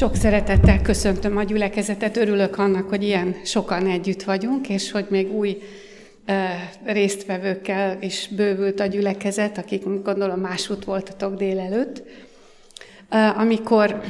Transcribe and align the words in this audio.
Sok 0.00 0.16
szeretettel 0.16 0.82
köszöntöm 0.82 1.36
a 1.36 1.42
gyülekezetet, 1.42 2.16
örülök 2.16 2.58
annak, 2.58 2.88
hogy 2.88 3.02
ilyen 3.02 3.34
sokan 3.44 3.86
együtt 3.86 4.22
vagyunk, 4.22 4.68
és 4.68 4.90
hogy 4.90 5.06
még 5.08 5.32
új 5.32 5.62
résztvevőkkel 6.84 7.96
is 8.00 8.28
bővült 8.36 8.80
a 8.80 8.86
gyülekezet, 8.86 9.58
akik 9.58 9.84
gondolom 10.02 10.40
másút 10.40 10.84
voltatok 10.84 11.34
délelőtt. 11.34 12.02
Amikor 13.36 14.00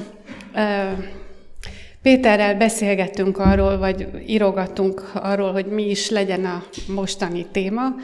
Péterrel 2.03 2.54
beszélgettünk 2.54 3.38
arról, 3.38 3.79
vagy 3.79 4.09
írogattunk 4.27 5.11
arról, 5.15 5.53
hogy 5.53 5.67
mi 5.67 5.91
is 5.91 6.11
legyen 6.11 6.45
a 6.45 6.65
mostani 6.88 7.47
téma, 7.53 7.95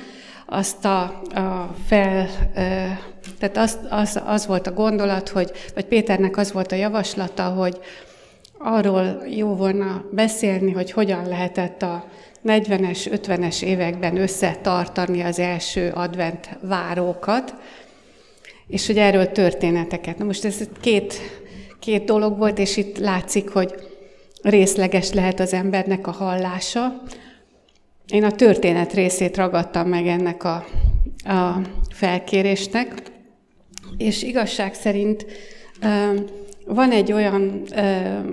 azt 0.46 0.84
a, 0.84 1.02
a 1.34 1.74
fel, 1.86 2.28
tehát 3.38 3.56
az, 3.56 3.78
az, 3.90 4.20
az 4.26 4.46
volt 4.46 4.66
a 4.66 4.72
gondolat, 4.72 5.28
hogy, 5.28 5.50
vagy 5.74 5.84
Péternek 5.84 6.36
az 6.36 6.52
volt 6.52 6.72
a 6.72 6.76
javaslata, 6.76 7.42
hogy 7.42 7.80
arról 8.58 9.22
jó 9.28 9.54
volna 9.54 10.04
beszélni, 10.10 10.72
hogy 10.72 10.90
hogyan 10.90 11.28
lehetett 11.28 11.82
a 11.82 12.04
40-es, 12.46 13.20
50-es 13.26 13.62
években 13.62 14.16
összetartani 14.16 15.22
az 15.22 15.38
első 15.38 15.90
advent 15.94 16.48
várókat, 16.60 17.54
és 18.66 18.86
hogy 18.86 18.98
erről 18.98 19.32
történeteket. 19.32 20.18
Na 20.18 20.24
most 20.24 20.44
ez 20.44 20.58
két, 20.80 21.14
két 21.78 22.04
dolog 22.04 22.38
volt, 22.38 22.58
és 22.58 22.76
itt 22.76 22.98
látszik, 22.98 23.48
hogy 23.48 23.74
részleges 24.42 25.12
lehet 25.12 25.40
az 25.40 25.52
embernek 25.52 26.06
a 26.06 26.10
hallása. 26.10 27.02
Én 28.10 28.24
a 28.24 28.30
történet 28.30 28.92
részét 28.92 29.36
ragadtam 29.36 29.88
meg 29.88 30.06
ennek 30.06 30.44
a, 30.44 30.66
a 31.24 31.60
felkérésnek, 31.90 33.02
és 33.96 34.22
igazság 34.22 34.74
szerint 34.74 35.26
van 36.66 36.90
egy 36.90 37.12
olyan 37.12 37.62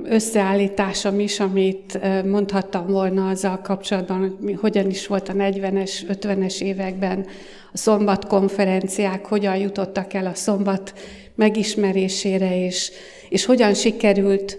összeállításom 0.04 1.20
is, 1.20 1.40
amit 1.40 2.00
mondhattam 2.26 2.88
volna 2.88 3.30
azzal 3.30 3.62
kapcsolatban, 3.62 4.38
hogy 4.44 4.58
hogyan 4.60 4.90
is 4.90 5.08
volt 5.08 5.30
a 5.30 5.34
40-es, 5.34 5.92
50-es 6.08 6.62
években 6.62 7.26
a 7.74 7.78
szombatkonferenciák, 7.78 9.26
hogyan 9.26 9.58
jutottak 9.58 10.14
el 10.14 10.26
a 10.26 10.34
szombat 10.34 10.94
megismerésére, 11.36 12.66
és, 12.66 12.92
és 13.30 13.46
hogyan 13.46 13.74
sikerült 13.74 14.58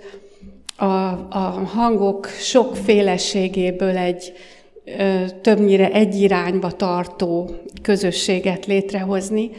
a, 0.76 0.84
a 0.84 1.62
hangok 1.74 2.26
sokféleségéből 2.26 3.96
egy 3.96 4.32
többnyire 5.40 5.90
egy 5.90 6.20
irányba 6.20 6.70
tartó 6.70 7.50
közösséget 7.82 8.66
létrehozni, 8.66 9.50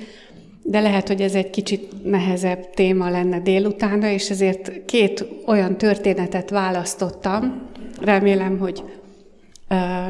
de 0.64 0.80
lehet, 0.80 1.08
hogy 1.08 1.22
ez 1.22 1.36
egy 1.36 1.50
kicsit 1.50 2.04
nehezebb 2.04 2.70
téma 2.70 3.10
lenne 3.10 3.40
délutánra, 3.40 4.10
és 4.10 4.30
ezért 4.30 4.86
két 4.86 5.26
olyan 5.46 5.78
történetet 5.78 6.50
választottam. 6.50 7.62
Remélem, 8.02 8.58
hogy 8.60 8.84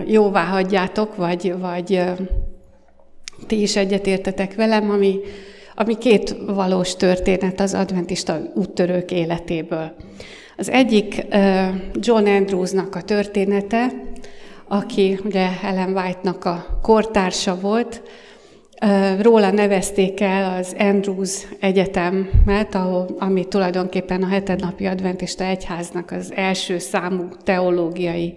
jóvá 0.08 0.44
hagyjátok, 0.44 1.16
vagy, 1.16 1.54
vagy 1.60 2.02
ti 3.48 3.62
is 3.62 3.76
egyetértetek 3.76 4.56
velem, 4.56 4.90
ami, 4.90 5.20
ami 5.76 5.98
két 5.98 6.36
valós 6.46 6.96
történet 6.96 7.60
az 7.60 7.74
adventista 7.74 8.40
úttörők 8.54 9.12
életéből. 9.12 9.96
Az 10.58 10.70
egyik 10.70 11.26
John 11.94 12.26
Andrewsnak 12.26 12.96
a 12.96 13.02
története, 13.02 13.88
aki 14.68 15.20
ugye 15.24 15.50
Ellen 15.62 15.98
White-nak 15.98 16.46
a 16.46 16.80
kortársa 16.82 17.60
volt, 17.60 18.02
Róla 19.22 19.52
nevezték 19.52 20.20
el 20.20 20.58
az 20.58 20.76
Andrews 20.78 21.48
Egyetemet, 21.60 22.76
ahol, 22.76 23.16
ami 23.20 23.48
tulajdonképpen 23.48 24.24
a 24.24 24.28
hetednapi 24.28 24.86
adventista 24.86 25.44
egyháznak 25.44 26.12
az 26.12 26.34
első 26.36 26.78
számú 26.78 27.28
teológiai 27.44 28.34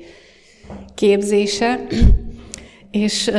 képzése, 0.94 1.86
és 2.90 3.30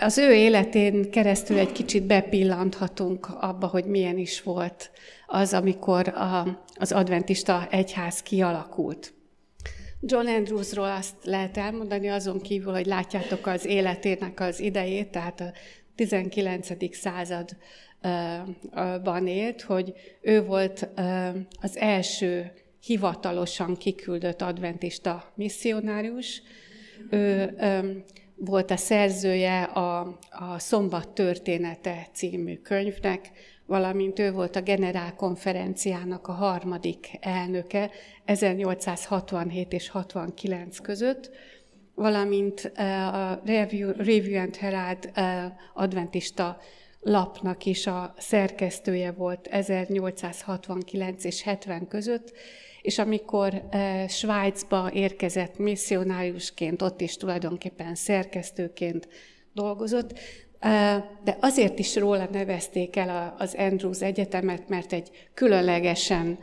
az 0.00 0.18
ő 0.18 0.32
életén 0.32 1.10
keresztül 1.10 1.58
egy 1.58 1.72
kicsit 1.72 2.06
bepillanthatunk 2.06 3.28
abba, 3.40 3.66
hogy 3.66 3.84
milyen 3.84 4.18
is 4.18 4.42
volt 4.42 4.90
az, 5.26 5.54
amikor 5.54 6.08
a, 6.08 6.64
az 6.74 6.92
adventista 6.92 7.66
egyház 7.70 8.22
kialakult. 8.22 9.12
John 10.04 10.26
Andrewsról 10.26 10.90
azt 10.90 11.14
lehet 11.24 11.56
elmondani, 11.56 12.08
azon 12.08 12.40
kívül, 12.40 12.72
hogy 12.72 12.86
látjátok 12.86 13.46
az 13.46 13.64
életének 13.64 14.40
az 14.40 14.60
idejét, 14.60 15.08
tehát 15.08 15.40
a 15.40 15.52
19. 15.94 16.68
században 16.96 17.56
élt, 19.26 19.62
hogy 19.62 19.92
ő 20.20 20.44
volt 20.44 20.88
az 21.60 21.76
első 21.76 22.52
hivatalosan 22.84 23.76
kiküldött 23.76 24.42
adventista 24.42 25.32
misszionárius. 25.34 26.42
Ő 27.10 27.56
volt 28.34 28.70
a 28.70 28.76
szerzője 28.76 29.62
a, 29.62 30.00
a 30.30 30.58
Szombat 30.58 31.08
története 31.08 32.08
című 32.12 32.56
könyvnek, 32.56 33.30
valamint 33.72 34.18
ő 34.18 34.32
volt 34.32 34.56
a 34.56 34.60
generálkonferenciának 34.60 36.28
a 36.28 36.32
harmadik 36.32 37.16
elnöke 37.20 37.90
1867 38.24 39.72
és 39.72 39.88
69 39.88 40.78
között, 40.78 41.30
valamint 41.94 42.72
eh, 42.74 43.14
a 43.14 43.40
Review, 43.44 43.92
Review 43.96 44.40
and 44.40 44.56
Herald 44.56 45.10
eh, 45.14 45.52
adventista 45.74 46.58
lapnak 47.00 47.64
is 47.64 47.86
a 47.86 48.14
szerkesztője 48.18 49.12
volt 49.12 49.46
1869 49.46 51.24
és 51.24 51.42
70 51.42 51.88
között, 51.88 52.32
és 52.82 52.98
amikor 52.98 53.62
eh, 53.70 54.08
Svájcba 54.08 54.90
érkezett 54.92 55.58
misszionáriusként, 55.58 56.82
ott 56.82 57.00
is 57.00 57.16
tulajdonképpen 57.16 57.94
szerkesztőként 57.94 59.08
dolgozott, 59.54 60.18
de 61.24 61.36
azért 61.40 61.78
is 61.78 61.96
róla 61.96 62.28
nevezték 62.32 62.96
el 62.96 63.34
az 63.38 63.54
Andrews 63.58 64.02
Egyetemet, 64.02 64.68
mert 64.68 64.92
egy 64.92 65.10
különlegesen 65.34 66.38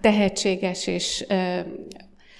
tehetséges 0.00 0.86
és 0.86 1.26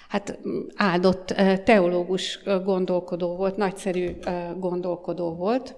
hát 0.09 0.39
áldott 0.77 1.27
teológus 1.65 2.43
gondolkodó 2.65 3.37
volt, 3.37 3.57
nagyszerű 3.57 4.17
gondolkodó 4.59 5.35
volt. 5.35 5.77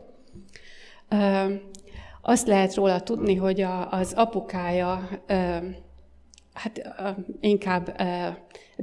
Azt 2.23 2.47
lehet 2.47 2.75
róla 2.75 3.01
tudni, 3.01 3.35
hogy 3.35 3.61
az 3.91 4.13
apukája 4.13 5.09
hát 6.53 6.95
inkább 7.41 8.01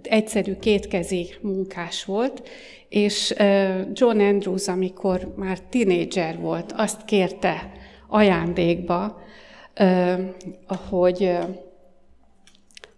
egyszerű 0.02 0.56
kétkezi 0.56 1.30
munkás 1.42 2.06
volt, 2.06 2.50
és 2.90 3.34
John 3.94 4.20
Andrews, 4.20 4.68
amikor 4.68 5.34
már 5.36 5.60
tinédzser 5.60 6.40
volt, 6.40 6.72
azt 6.72 7.06
kérte 7.06 7.72
ajándékba, 8.08 9.22
hogy 10.90 11.38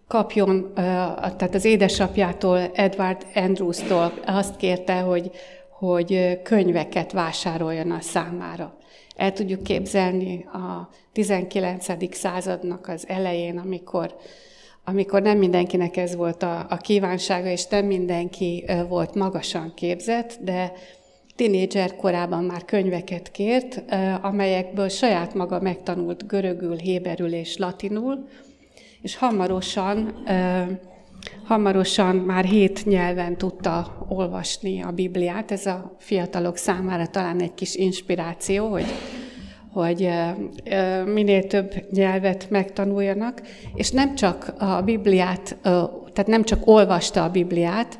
kapjon, 0.08 0.72
tehát 0.74 1.54
az 1.54 1.64
édesapjától, 1.64 2.58
Edward 2.58 3.26
Andrews-tól 3.34 4.12
azt 4.26 4.56
kérte, 4.56 5.00
hogy, 5.00 5.30
hogy 5.70 6.40
könyveket 6.42 7.12
vásároljon 7.12 7.90
a 7.90 8.00
számára. 8.00 8.76
El 9.16 9.32
tudjuk 9.32 9.62
képzelni 9.62 10.44
a 10.44 10.88
19. 11.12 12.14
századnak 12.16 12.88
az 12.88 13.04
elején, 13.08 13.58
amikor 13.58 14.16
amikor 14.84 15.22
nem 15.22 15.38
mindenkinek 15.38 15.96
ez 15.96 16.16
volt 16.16 16.42
a, 16.42 16.66
a 16.68 16.76
kívánsága, 16.76 17.48
és 17.48 17.66
nem 17.66 17.86
mindenki 17.86 18.64
volt 18.88 19.14
magasan 19.14 19.72
képzett, 19.74 20.38
de 20.40 20.72
tinédzser 21.36 21.96
korában 21.96 22.44
már 22.44 22.64
könyveket 22.64 23.30
kért, 23.30 23.82
amelyekből 24.22 24.88
saját 24.88 25.34
maga 25.34 25.60
megtanult 25.60 26.26
görögül, 26.26 26.76
héberül 26.76 27.32
és 27.32 27.56
latinul, 27.56 28.28
és 29.02 29.16
hamarosan, 29.16 30.24
hamarosan 31.44 32.16
már 32.16 32.44
hét 32.44 32.84
nyelven 32.84 33.36
tudta 33.36 34.06
olvasni 34.08 34.82
a 34.82 34.90
Bibliát. 34.90 35.50
Ez 35.50 35.66
a 35.66 35.96
fiatalok 35.98 36.56
számára 36.56 37.06
talán 37.06 37.40
egy 37.40 37.54
kis 37.54 37.74
inspiráció, 37.74 38.68
hogy 38.68 38.86
hogy 39.72 40.10
minél 41.04 41.46
több 41.46 41.74
nyelvet 41.90 42.50
megtanuljanak, 42.50 43.42
és 43.74 43.90
nem 43.90 44.14
csak 44.14 44.54
a 44.58 44.82
Bibliát, 44.82 45.56
tehát 46.12 46.26
nem 46.26 46.44
csak 46.44 46.66
olvasta 46.66 47.24
a 47.24 47.30
Bibliát, 47.30 47.98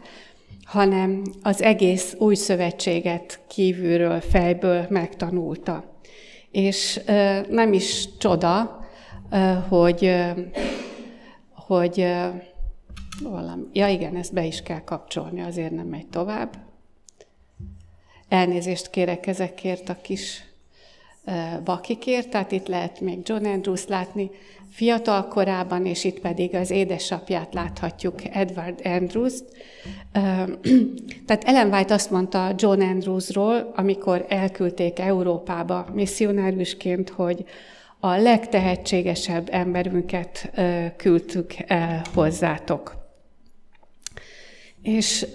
hanem 0.64 1.22
az 1.42 1.62
egész 1.62 2.14
új 2.18 2.34
szövetséget 2.34 3.40
kívülről, 3.48 4.20
fejből 4.20 4.86
megtanulta. 4.88 5.84
És 6.50 7.00
nem 7.48 7.72
is 7.72 8.08
csoda, 8.18 8.80
hogy, 9.68 10.14
hogy 11.54 12.06
valami, 13.22 13.62
ja 13.72 13.88
igen, 13.88 14.16
ezt 14.16 14.32
be 14.32 14.44
is 14.44 14.62
kell 14.62 14.84
kapcsolni, 14.84 15.40
azért 15.40 15.70
nem 15.70 15.86
megy 15.86 16.06
tovább. 16.06 16.56
Elnézést 18.28 18.90
kérek 18.90 19.26
ezekért 19.26 19.88
a 19.88 19.96
kis 20.02 20.51
bakikért, 21.64 22.28
tehát 22.28 22.52
itt 22.52 22.66
lehet 22.66 23.00
még 23.00 23.18
John 23.24 23.44
Andrews 23.44 23.86
látni. 23.86 24.30
fiatal 24.70 25.28
korában, 25.28 25.86
és 25.86 26.04
itt 26.04 26.20
pedig 26.20 26.54
az 26.54 26.70
édesapját 26.70 27.54
láthatjuk, 27.54 28.24
Edward 28.24 28.80
Andrews-t. 28.84 29.44
Tehát 31.26 31.44
Ellen 31.44 31.72
White 31.72 31.94
azt 31.94 32.10
mondta 32.10 32.54
John 32.56 32.80
Andrewsról, 32.80 33.72
amikor 33.76 34.24
elküldték 34.28 34.98
Európába 34.98 35.86
misszionárusként, 35.92 37.08
hogy 37.10 37.44
a 38.00 38.16
legtehetségesebb 38.16 39.48
emberünket 39.50 40.50
küldtük 40.96 41.54
el 41.66 42.02
hozzátok. 42.14 42.94
És 44.82 45.26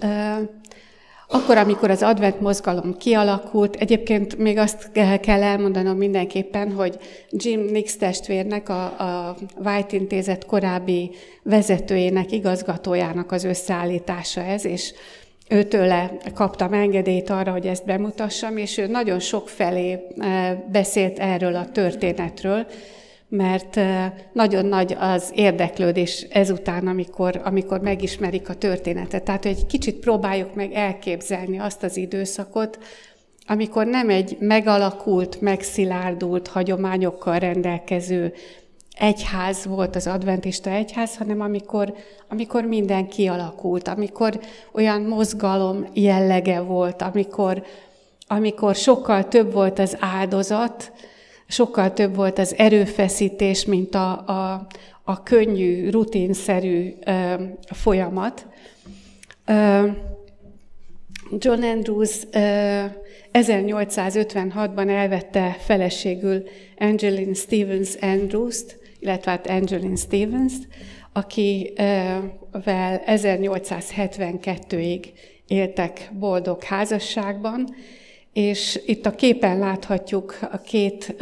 akkor, 1.30 1.56
amikor 1.56 1.90
az 1.90 2.02
advent 2.02 2.40
mozgalom 2.40 2.96
kialakult, 2.96 3.76
egyébként 3.76 4.36
még 4.36 4.58
azt 4.58 4.90
kell 5.20 5.42
elmondanom 5.42 5.96
mindenképpen, 5.96 6.72
hogy 6.72 6.98
Jim 7.30 7.60
Nix 7.60 7.96
testvérnek, 7.96 8.68
a, 8.68 8.84
a 8.84 9.36
White 9.64 9.96
Intézet 9.96 10.46
korábbi 10.46 11.10
vezetőjének, 11.42 12.32
igazgatójának 12.32 13.32
az 13.32 13.44
összeállítása 13.44 14.40
ez, 14.40 14.64
és 14.64 14.92
őtőle 15.48 16.12
kaptam 16.34 16.72
engedélyt 16.72 17.30
arra, 17.30 17.52
hogy 17.52 17.66
ezt 17.66 17.84
bemutassam, 17.84 18.56
és 18.56 18.78
ő 18.78 18.86
nagyon 18.86 19.18
sok 19.18 19.48
felé 19.48 19.98
beszélt 20.72 21.18
erről 21.18 21.54
a 21.54 21.70
történetről, 21.70 22.66
mert 23.28 23.80
nagyon 24.32 24.66
nagy 24.66 24.96
az 24.98 25.30
érdeklődés 25.34 26.26
ezután, 26.30 26.86
amikor, 26.86 27.40
amikor 27.44 27.80
megismerik 27.80 28.48
a 28.48 28.54
történetet. 28.54 29.24
Tehát, 29.24 29.42
hogy 29.42 29.52
egy 29.52 29.66
kicsit 29.66 29.96
próbáljuk 29.96 30.54
meg 30.54 30.72
elképzelni 30.72 31.58
azt 31.58 31.82
az 31.82 31.96
időszakot, 31.96 32.78
amikor 33.46 33.86
nem 33.86 34.08
egy 34.08 34.36
megalakult, 34.40 35.40
megszilárdult, 35.40 36.48
hagyományokkal 36.48 37.38
rendelkező 37.38 38.32
egyház 38.98 39.66
volt 39.66 39.96
az 39.96 40.06
adventista 40.06 40.70
egyház, 40.70 41.16
hanem 41.16 41.40
amikor, 41.40 41.94
amikor 42.28 42.64
minden 42.64 43.08
kialakult, 43.08 43.88
amikor 43.88 44.40
olyan 44.72 45.02
mozgalom 45.02 45.86
jellege 45.92 46.60
volt, 46.60 47.02
amikor, 47.02 47.62
amikor 48.26 48.74
sokkal 48.74 49.28
több 49.28 49.52
volt 49.52 49.78
az 49.78 49.96
áldozat, 50.00 50.92
sokkal 51.48 51.92
több 51.92 52.14
volt 52.14 52.38
az 52.38 52.54
erőfeszítés, 52.56 53.64
mint 53.64 53.94
a, 53.94 54.26
a, 54.26 54.66
a 55.04 55.22
könnyű, 55.22 55.90
rutinszerű 55.90 56.94
ö, 57.04 57.34
folyamat. 57.70 58.46
Ö, 59.46 59.88
John 61.38 61.62
Andrews 61.62 62.22
ö, 62.32 62.84
1856-ban 63.32 64.88
elvette 64.88 65.56
feleségül 65.58 66.42
Angeline 66.78 67.34
Stevens 67.34 67.94
Andrews-t, 68.00 68.78
illetve 68.98 69.30
hát 69.30 69.46
Angeline 69.46 69.96
Stevens-t, 69.96 70.68
akivel 71.12 73.02
1872-ig 73.06 75.04
éltek 75.46 76.10
boldog 76.18 76.62
házasságban, 76.62 77.74
és 78.38 78.80
itt 78.86 79.06
a 79.06 79.10
képen 79.10 79.58
láthatjuk 79.58 80.38
a 80.52 80.58
két 80.58 81.16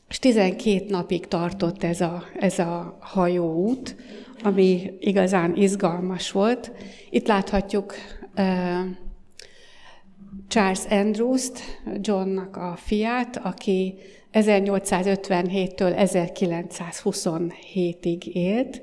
és 0.09 0.19
12 0.19 0.85
napig 0.89 1.27
tartott 1.27 1.83
ez 1.83 2.01
a, 2.01 2.25
ez 2.39 2.59
a 2.59 2.99
hajóút, 3.01 3.97
ami 4.43 4.93
igazán 5.01 5.57
izgalmas 5.57 6.31
volt. 6.31 6.73
Itt 7.11 7.27
láthatjuk 7.27 7.95
Charles 10.49 10.85
Andrews-t, 10.91 11.61
Johnnak 12.01 12.57
a 12.57 12.75
fiát, 12.77 13.37
aki 13.37 13.95
1857-től 14.33 16.09
1927-ig 16.13 18.25
élt. 18.25 18.83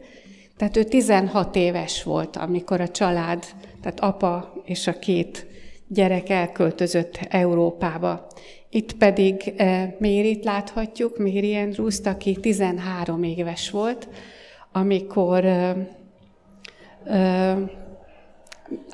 Tehát 0.57 0.77
ő 0.77 0.83
16 0.83 1.55
éves 1.55 2.03
volt, 2.03 2.35
amikor 2.35 2.81
a 2.81 2.87
család, 2.87 3.43
tehát 3.81 3.99
apa 3.99 4.53
és 4.65 4.87
a 4.87 4.99
két 4.99 5.47
gyerek 5.87 6.29
elköltözött 6.29 7.19
Európába. 7.29 8.27
Itt 8.69 8.93
pedig 8.93 9.53
Mérit 9.97 10.43
láthatjuk, 10.43 11.17
Mary 11.17 11.55
Andrews-t, 11.55 12.05
aki 12.05 12.35
13 12.35 13.23
éves 13.23 13.69
volt, 13.69 14.07
amikor 14.71 15.45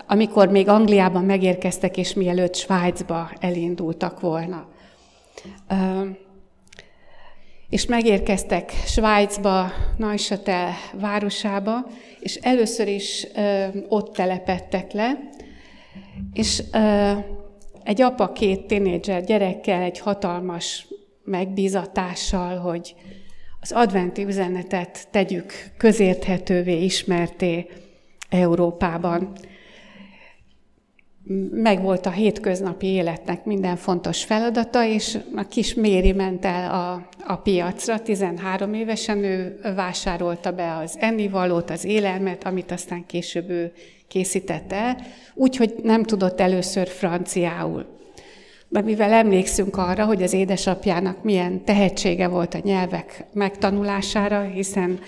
amikor 0.08 0.50
még 0.50 0.68
Angliában 0.68 1.24
megérkeztek, 1.24 1.98
és 1.98 2.14
mielőtt 2.14 2.56
Svájcba 2.56 3.32
elindultak 3.40 4.20
volna. 4.20 4.68
És 7.70 7.86
megérkeztek 7.86 8.72
Svájcba, 8.86 9.72
Neuchâtel 9.98 10.74
városába, 10.94 11.88
és 12.20 12.36
először 12.36 12.88
is 12.88 13.28
ott 13.88 14.14
telepettek 14.14 14.92
le, 14.92 15.20
és 16.34 16.64
egy 17.84 18.02
apa 18.02 18.32
két 18.32 18.68
tinédzser 18.68 19.24
gyerekkel, 19.24 19.82
egy 19.82 20.00
hatalmas 20.00 20.88
megbízatással, 21.24 22.58
hogy 22.58 22.96
az 23.60 23.72
adventi 23.72 24.26
üzenetet 24.26 25.08
tegyük 25.12 25.54
közérthetővé, 25.78 26.84
ismerté 26.84 27.68
Európában 28.30 29.34
megvolt 31.52 32.06
a 32.06 32.12
hétköznapi 32.12 32.88
életnek 32.88 33.46
minden 33.46 33.76
fontos 33.76 34.24
feladata, 34.24 34.86
és 34.86 35.18
a 35.36 35.48
kis 35.48 35.74
Méri 35.74 36.12
ment 36.12 36.46
el 36.46 36.72
a, 36.72 37.08
a 37.28 37.36
piacra, 37.36 38.00
13 38.00 38.74
évesen 38.74 39.24
ő 39.24 39.60
vásárolta 39.76 40.52
be 40.52 40.76
az 40.76 40.98
ennivalót, 41.00 41.70
az 41.70 41.86
élelmet, 41.86 42.44
amit 42.44 42.72
aztán 42.72 43.06
később 43.06 43.50
ő 43.50 43.72
készítette 44.08 44.76
el, 44.76 44.98
úgyhogy 45.34 45.76
nem 45.84 46.04
tudott 46.04 46.40
először 46.40 46.88
franciául. 46.88 47.86
De 48.72 48.82
mivel 48.82 49.12
emlékszünk 49.12 49.78
arra, 49.78 50.06
hogy 50.06 50.24
az 50.24 50.34
édesapjának 50.34 51.24
milyen 51.24 51.64
tehetsége 51.64 52.28
volt 52.28 52.54
a 52.54 52.60
nyelvek 52.64 53.26
megtanulására, 53.34 54.42
hiszen 54.42 55.00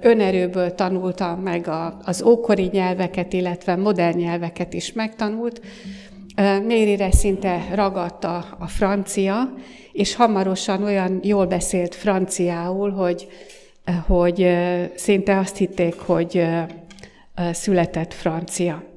önerőből 0.00 0.74
tanulta 0.74 1.38
meg 1.42 1.68
az 2.04 2.22
ókori 2.22 2.68
nyelveket, 2.72 3.32
illetve 3.32 3.76
modern 3.76 4.18
nyelveket 4.18 4.72
is 4.72 4.92
megtanult, 4.92 5.60
Mérire 6.66 7.12
szinte 7.12 7.68
ragadta 7.74 8.56
a 8.58 8.66
francia, 8.66 9.54
és 9.92 10.14
hamarosan 10.14 10.82
olyan 10.82 11.20
jól 11.22 11.46
beszélt 11.46 11.94
franciául, 11.94 12.90
hogy, 12.90 13.28
hogy 14.06 14.56
szinte 14.94 15.38
azt 15.38 15.56
hitték, 15.56 15.94
hogy 15.94 16.46
született 17.52 18.14
francia. 18.14 18.89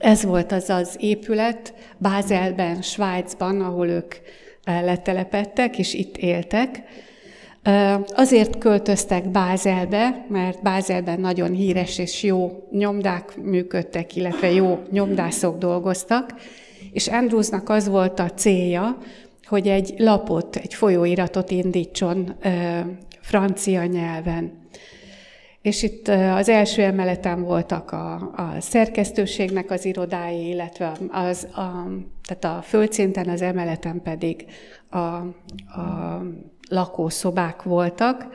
Ez 0.00 0.24
volt 0.24 0.52
az 0.52 0.70
az 0.70 0.96
épület 0.98 1.74
Bázelben, 1.98 2.82
Svájcban, 2.82 3.60
ahol 3.60 3.88
ők 3.88 4.14
letelepettek, 4.64 5.78
és 5.78 5.94
itt 5.94 6.16
éltek. 6.16 6.82
Azért 8.06 8.58
költöztek 8.58 9.28
Bázelbe, 9.28 10.26
mert 10.28 10.62
Bázelben 10.62 11.20
nagyon 11.20 11.52
híres 11.52 11.98
és 11.98 12.22
jó 12.22 12.68
nyomdák 12.70 13.36
működtek, 13.36 14.16
illetve 14.16 14.50
jó 14.50 14.78
nyomdászok 14.90 15.58
dolgoztak, 15.58 16.34
és 16.92 17.08
Andrewsnak 17.08 17.68
az 17.68 17.88
volt 17.88 18.18
a 18.18 18.30
célja, 18.30 18.96
hogy 19.44 19.68
egy 19.68 19.94
lapot, 19.96 20.56
egy 20.56 20.74
folyóiratot 20.74 21.50
indítson 21.50 22.34
francia 23.20 23.84
nyelven. 23.84 24.59
És 25.62 25.82
itt 25.82 26.08
az 26.08 26.48
első 26.48 26.82
emeleten 26.82 27.42
voltak 27.42 27.92
a, 27.92 28.14
a 28.14 28.54
szerkesztőségnek 28.60 29.70
az 29.70 29.84
irodái, 29.84 30.48
illetve 30.48 30.92
az, 31.08 31.48
a, 31.52 31.86
tehát 32.22 32.58
a 32.58 32.62
földszinten, 32.62 33.28
az 33.28 33.42
emeleten 33.42 34.02
pedig 34.02 34.44
a, 34.90 34.98
a 34.98 36.22
lakószobák 36.68 37.62
voltak. 37.62 38.26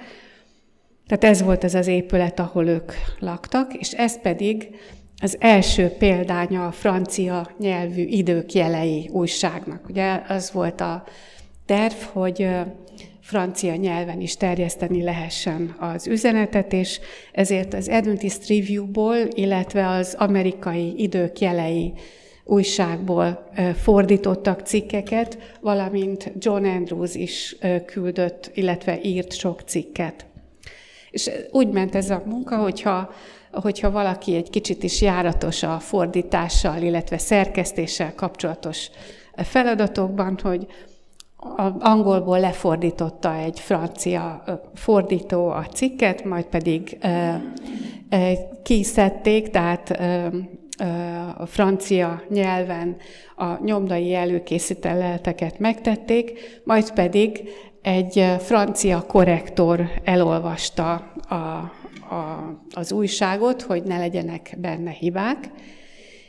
Tehát 1.08 1.24
ez 1.24 1.42
volt 1.42 1.64
ez 1.64 1.76
az 1.76 1.88
épület, 1.88 2.40
ahol 2.40 2.68
ők 2.68 2.92
laktak, 3.20 3.74
és 3.74 3.92
ez 3.92 4.22
pedig 4.22 4.76
az 5.22 5.38
első 5.40 5.88
példánya 5.88 6.68
a 6.68 6.72
francia 6.72 7.50
nyelvű 7.60 8.02
idők 8.02 8.54
jelei 8.54 9.10
újságnak. 9.14 9.90
Ugye 9.90 10.22
az 10.28 10.52
volt 10.52 10.82
a 10.82 11.04
terv, 11.66 11.94
hogy 11.94 12.48
francia 13.26 13.76
nyelven 13.76 14.22
is 14.22 14.38
terjeszteni 14.38 15.04
lehessen 15.04 15.76
az 15.80 16.08
üzenetet, 16.08 16.74
és 16.74 17.00
ezért 17.32 17.74
az 17.74 17.88
Adventist 17.88 18.48
Review-ból, 18.48 19.18
illetve 19.30 19.88
az 19.88 20.16
amerikai 20.18 20.94
idők 20.98 21.40
jelei 21.40 21.94
újságból 22.44 23.50
fordítottak 23.82 24.62
cikkeket, 24.62 25.38
valamint 25.62 26.32
John 26.38 26.66
Andrews 26.66 27.16
is 27.16 27.56
küldött, 27.86 28.52
illetve 28.54 29.00
írt 29.02 29.34
sok 29.34 29.62
cikket. 29.62 30.26
És 31.10 31.30
úgy 31.52 31.70
ment 31.70 31.96
ez 31.96 32.10
a 32.10 32.24
munka, 32.26 32.58
hogyha, 32.58 33.14
hogyha 33.52 33.92
valaki 33.92 34.36
egy 34.36 34.50
kicsit 34.50 34.84
is 34.84 35.02
járatos 35.02 35.64
a 35.64 35.80
fordítással, 35.80 36.82
illetve 36.82 37.18
szerkesztéssel 37.18 38.16
kapcsolatos 38.16 38.90
feladatokban, 39.36 40.38
hogy 40.42 40.68
angolból 41.80 42.40
lefordította 42.40 43.36
egy 43.36 43.60
francia 43.60 44.44
fordító 44.74 45.48
a 45.48 45.66
cikket, 45.74 46.24
majd 46.24 46.46
pedig 46.46 46.98
kiszedték, 48.64 49.50
tehát 49.50 49.90
a 51.38 51.46
francia 51.46 52.22
nyelven 52.30 52.96
a 53.36 53.64
nyomdai 53.64 54.14
előkészíteleteket 54.14 55.60
megtették, 55.60 56.40
majd 56.64 56.92
pedig 56.92 57.50
egy 57.82 58.26
francia 58.40 59.02
korrektor 59.02 59.90
elolvasta 60.04 60.94
a, 61.30 61.34
a, 61.34 61.72
az 62.74 62.92
újságot, 62.92 63.62
hogy 63.62 63.84
ne 63.84 63.98
legyenek 63.98 64.58
benne 64.62 64.92
hibák. 64.92 65.50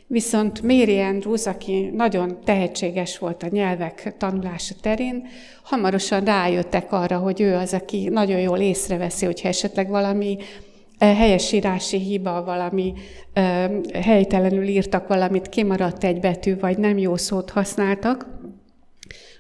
Viszont 0.08 0.62
Mary 0.62 1.00
Andrews, 1.00 1.46
aki 1.46 1.90
nagyon 1.94 2.38
tehetséges 2.44 3.18
volt 3.18 3.42
a 3.42 3.48
nyelvek 3.50 4.14
tanulása 4.18 4.75
terén, 4.80 5.26
hamarosan 5.62 6.25
rájöttek 6.25 6.92
arra, 6.92 7.18
hogy 7.18 7.40
ő 7.40 7.54
az, 7.54 7.75
aki 7.75 8.08
nagyon 8.08 8.40
jól 8.40 8.58
észreveszi, 8.58 9.25
hogyha 9.25 9.48
esetleg 9.48 9.88
valami 9.88 10.36
helyesírási 10.98 11.98
hiba, 11.98 12.44
valami 12.44 12.92
helytelenül 13.94 14.68
írtak 14.68 15.08
valamit, 15.08 15.48
kimaradt 15.48 16.04
egy 16.04 16.20
betű, 16.20 16.58
vagy 16.58 16.78
nem 16.78 16.98
jó 16.98 17.16
szót 17.16 17.50
használtak. 17.50 18.26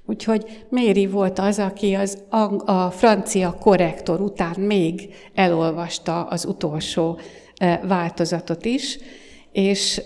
Úgyhogy 0.06 0.64
Méri 0.68 1.06
volt 1.06 1.38
az, 1.38 1.58
aki 1.58 1.94
az 1.94 2.22
a, 2.64 2.90
francia 2.90 3.56
korrektor 3.60 4.20
után 4.20 4.60
még 4.60 5.14
elolvasta 5.34 6.24
az 6.24 6.44
utolsó 6.44 7.18
változatot 7.82 8.64
is, 8.64 8.98
és 9.56 10.02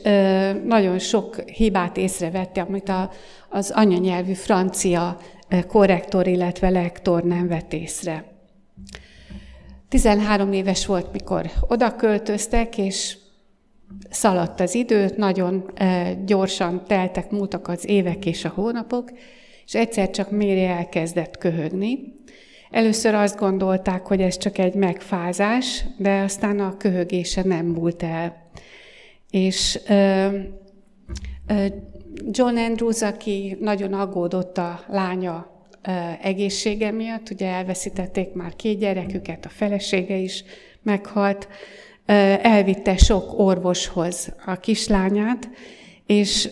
nagyon 0.65 0.99
sok 0.99 1.41
hibát 1.41 1.97
észrevette, 1.97 2.61
amit 2.61 2.89
a, 2.89 3.11
az 3.49 3.71
anyanyelvű 3.71 4.33
francia 4.33 5.17
korrektor, 5.67 6.27
illetve 6.27 6.71
lektor 6.71 7.23
nem 7.23 7.49
vett 7.49 7.73
észre. 7.73 8.25
13 9.89 10.53
éves 10.53 10.87
volt, 10.87 11.13
mikor 11.13 11.51
oda 11.69 11.97
költöztek, 11.97 12.79
és 12.79 13.17
szaladt 14.11 14.61
az 14.61 14.75
idő, 14.75 15.11
nagyon 15.17 15.71
gyorsan 16.25 16.85
teltek, 16.87 17.31
múltak 17.31 17.69
az 17.69 17.89
évek 17.89 18.27
és 18.27 18.45
a 18.45 18.53
hónapok, 18.55 19.11
és 19.67 19.75
egyszer 19.75 20.11
csak 20.11 20.31
Méri 20.31 20.65
elkezdett 20.65 21.39
köhögni. 21.39 21.99
Először 22.71 23.15
azt 23.15 23.39
gondolták, 23.39 24.07
hogy 24.07 24.21
ez 24.21 24.37
csak 24.37 24.59
egy 24.59 24.75
megfázás, 24.75 25.85
de 25.99 26.21
aztán 26.21 26.61
a 26.61 26.77
köhögése 26.77 27.43
nem 27.45 27.67
múlt 27.67 28.03
el. 28.03 28.50
És 29.31 29.81
John 32.31 32.57
Andrews, 32.57 33.03
aki 33.03 33.57
nagyon 33.61 33.93
aggódott 33.93 34.59
a 34.59 34.81
lánya 34.89 35.51
egészsége 36.23 36.91
miatt, 36.91 37.31
ugye 37.31 37.47
elveszítették 37.47 38.33
már 38.33 38.57
két 38.57 38.79
gyereküket, 38.79 39.45
a 39.45 39.49
felesége 39.49 40.17
is 40.17 40.45
meghalt, 40.83 41.49
elvitte 42.43 42.97
sok 42.97 43.39
orvoshoz 43.39 44.35
a 44.47 44.57
kislányát, 44.57 45.49
és 46.07 46.51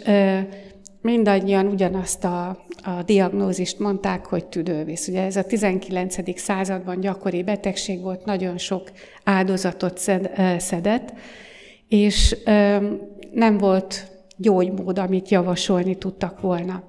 mindannyian 1.00 1.66
ugyanazt 1.66 2.24
a, 2.24 2.48
a 2.82 3.02
diagnózist 3.04 3.78
mondták, 3.78 4.26
hogy 4.26 4.46
tüdővész. 4.46 5.08
Ugye 5.08 5.22
ez 5.22 5.36
a 5.36 5.44
19. 5.44 6.38
században 6.40 7.00
gyakori 7.00 7.42
betegség 7.42 8.00
volt, 8.00 8.24
nagyon 8.24 8.58
sok 8.58 8.90
áldozatot 9.24 9.98
szed, 9.98 10.30
szedett, 10.58 11.12
és 11.88 12.36
nem 13.32 13.58
volt 13.58 14.06
gyógymód, 14.36 14.98
amit 14.98 15.28
javasolni 15.28 15.98
tudtak 15.98 16.40
volna. 16.40 16.82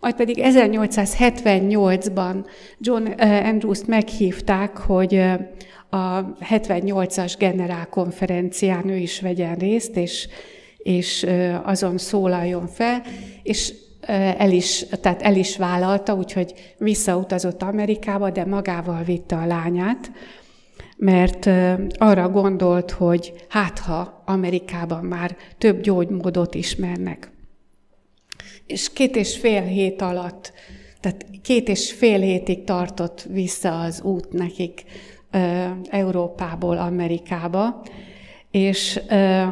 Majd 0.00 0.14
pedig 0.14 0.38
1878-ban 0.40 2.44
John 2.78 3.06
Andrews-t 3.20 3.86
meghívták, 3.86 4.76
hogy 4.76 5.14
a 5.90 6.34
78-as 6.40 7.34
generálkonferencián 7.38 8.88
ő 8.88 8.96
is 8.96 9.20
vegyen 9.20 9.54
részt, 9.54 9.96
és, 9.96 10.28
és 10.76 11.26
azon 11.62 11.98
szólaljon 11.98 12.66
fel, 12.66 13.02
és 13.42 13.74
el 14.38 14.50
is, 14.50 14.84
tehát 15.00 15.22
el 15.22 15.36
is 15.36 15.56
vállalta, 15.56 16.14
úgyhogy 16.14 16.74
visszautazott 16.78 17.62
Amerikába, 17.62 18.30
de 18.30 18.44
magával 18.44 19.02
vitte 19.02 19.36
a 19.36 19.46
lányát, 19.46 20.10
mert 21.04 21.50
arra 21.98 22.28
gondolt, 22.28 22.90
hogy 22.90 23.32
hát 23.48 23.78
ha 23.78 24.22
Amerikában 24.26 25.04
már 25.04 25.36
több 25.58 25.80
gyógymódot 25.80 26.54
ismernek. 26.54 27.30
És 28.66 28.92
két 28.92 29.16
és 29.16 29.38
fél 29.38 29.62
hét 29.62 30.02
alatt, 30.02 30.52
tehát 31.00 31.26
két 31.42 31.68
és 31.68 31.92
fél 31.92 32.20
hétig 32.20 32.64
tartott 32.64 33.26
vissza 33.30 33.80
az 33.80 34.02
út 34.02 34.32
nekik 34.32 34.84
Európából 35.90 36.78
Amerikába, 36.78 37.82
és 38.50 39.00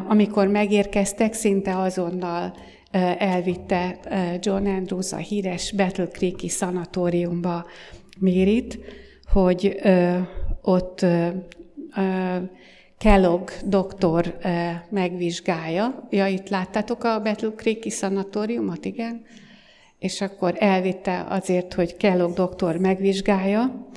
amikor 0.07 0.47
megérkeztek, 0.47 1.33
szinte 1.33 1.77
azonnal 1.77 2.53
elvitte 3.17 3.99
John 4.39 4.65
Andrews 4.65 5.13
a 5.13 5.17
híres 5.17 5.71
Battle 5.71 6.07
Creek-i 6.07 6.49
szanatóriumba 6.49 7.65
Mérit, 8.19 8.79
hogy 9.31 9.79
ott 10.61 11.05
Kellogg 12.97 13.49
doktor 13.65 14.37
megvizsgálja. 14.89 16.07
Ja, 16.09 16.27
itt 16.27 16.49
láttátok 16.49 17.03
a 17.03 17.21
Battle 17.21 17.53
Creek-i 17.55 17.89
szanatóriumot, 17.89 18.85
igen? 18.85 19.21
És 19.99 20.21
akkor 20.21 20.55
elvitte 20.59 21.25
azért, 21.29 21.73
hogy 21.73 21.97
Kellogg 21.97 22.33
doktor 22.33 22.77
megvizsgálja, 22.77 23.87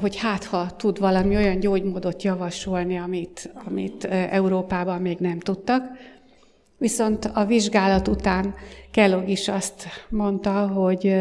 hogy 0.00 0.16
hát 0.16 0.44
ha 0.44 0.76
tud 0.76 0.98
valami 0.98 1.36
olyan 1.36 1.60
gyógymódot 1.60 2.22
javasolni, 2.22 2.98
amit, 2.98 3.52
amit 3.66 4.04
Európában 4.04 5.00
még 5.00 5.18
nem 5.18 5.38
tudtak. 5.38 5.82
Viszont 6.78 7.30
a 7.34 7.44
vizsgálat 7.44 8.08
után 8.08 8.54
Kellogg 8.90 9.28
is 9.28 9.48
azt 9.48 9.86
mondta, 10.08 10.66
hogy, 10.68 11.14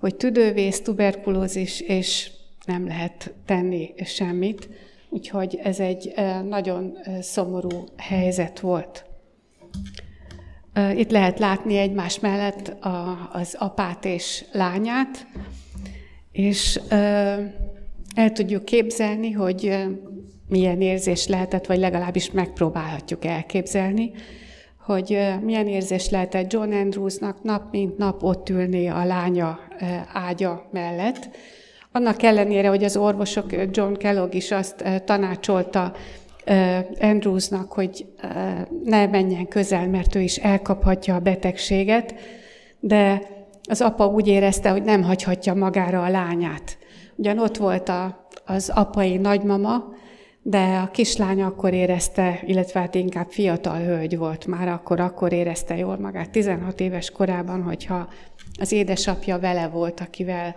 hogy 0.00 0.16
tüdővész, 0.16 0.80
tuberkulózis, 0.80 1.80
és 1.80 2.30
nem 2.68 2.86
lehet 2.86 3.34
tenni 3.46 3.94
semmit. 4.04 4.68
Úgyhogy 5.08 5.60
ez 5.62 5.80
egy 5.80 6.14
nagyon 6.48 6.98
szomorú 7.20 7.84
helyzet 7.96 8.60
volt. 8.60 9.04
Itt 10.94 11.10
lehet 11.10 11.38
látni 11.38 11.76
egymás 11.76 12.20
mellett 12.20 12.76
az 13.32 13.56
apát 13.58 14.04
és 14.04 14.44
lányát, 14.52 15.26
és 16.32 16.80
el 18.14 18.32
tudjuk 18.32 18.64
képzelni, 18.64 19.30
hogy 19.30 19.86
milyen 20.48 20.80
érzés 20.80 21.26
lehetett, 21.26 21.66
vagy 21.66 21.78
legalábbis 21.78 22.30
megpróbálhatjuk 22.30 23.24
elképzelni, 23.24 24.12
hogy 24.80 25.18
milyen 25.42 25.66
érzés 25.66 26.10
lehetett 26.10 26.52
John 26.52 26.72
Andrewsnak 26.72 27.42
nap 27.42 27.70
mint 27.72 27.96
nap 27.96 28.22
ott 28.22 28.48
ülni 28.48 28.88
a 28.88 29.04
lánya 29.04 29.58
ágya 30.12 30.68
mellett. 30.72 31.28
Annak 31.98 32.22
ellenére, 32.22 32.68
hogy 32.68 32.84
az 32.84 32.96
orvosok, 32.96 33.46
John 33.70 33.92
Kellogg 33.92 34.34
is 34.34 34.50
azt 34.50 34.84
tanácsolta 35.04 35.92
Andrewsnak, 37.00 37.72
hogy 37.72 38.06
ne 38.84 39.06
menjen 39.06 39.48
közel, 39.48 39.88
mert 39.88 40.14
ő 40.14 40.20
is 40.20 40.36
elkaphatja 40.36 41.14
a 41.14 41.18
betegséget, 41.18 42.14
de 42.80 43.22
az 43.68 43.80
apa 43.80 44.06
úgy 44.06 44.28
érezte, 44.28 44.70
hogy 44.70 44.82
nem 44.82 45.02
hagyhatja 45.02 45.54
magára 45.54 46.02
a 46.02 46.08
lányát. 46.08 46.78
Ugyan 47.16 47.38
ott 47.38 47.56
volt 47.56 47.88
a, 47.88 48.28
az 48.46 48.72
apai 48.74 49.16
nagymama, 49.16 49.84
de 50.42 50.80
a 50.84 50.90
kislány 50.90 51.42
akkor 51.42 51.72
érezte, 51.72 52.40
illetve 52.46 52.80
hát 52.80 52.94
inkább 52.94 53.30
fiatal 53.30 53.78
hölgy 53.78 54.18
volt 54.18 54.46
már, 54.46 54.68
akkor, 54.68 55.00
akkor 55.00 55.32
érezte 55.32 55.76
jól 55.76 55.98
magát, 55.98 56.30
16 56.30 56.80
éves 56.80 57.10
korában, 57.10 57.62
hogyha 57.62 58.08
az 58.60 58.72
édesapja 58.72 59.38
vele 59.38 59.68
volt, 59.68 60.00
akivel 60.00 60.54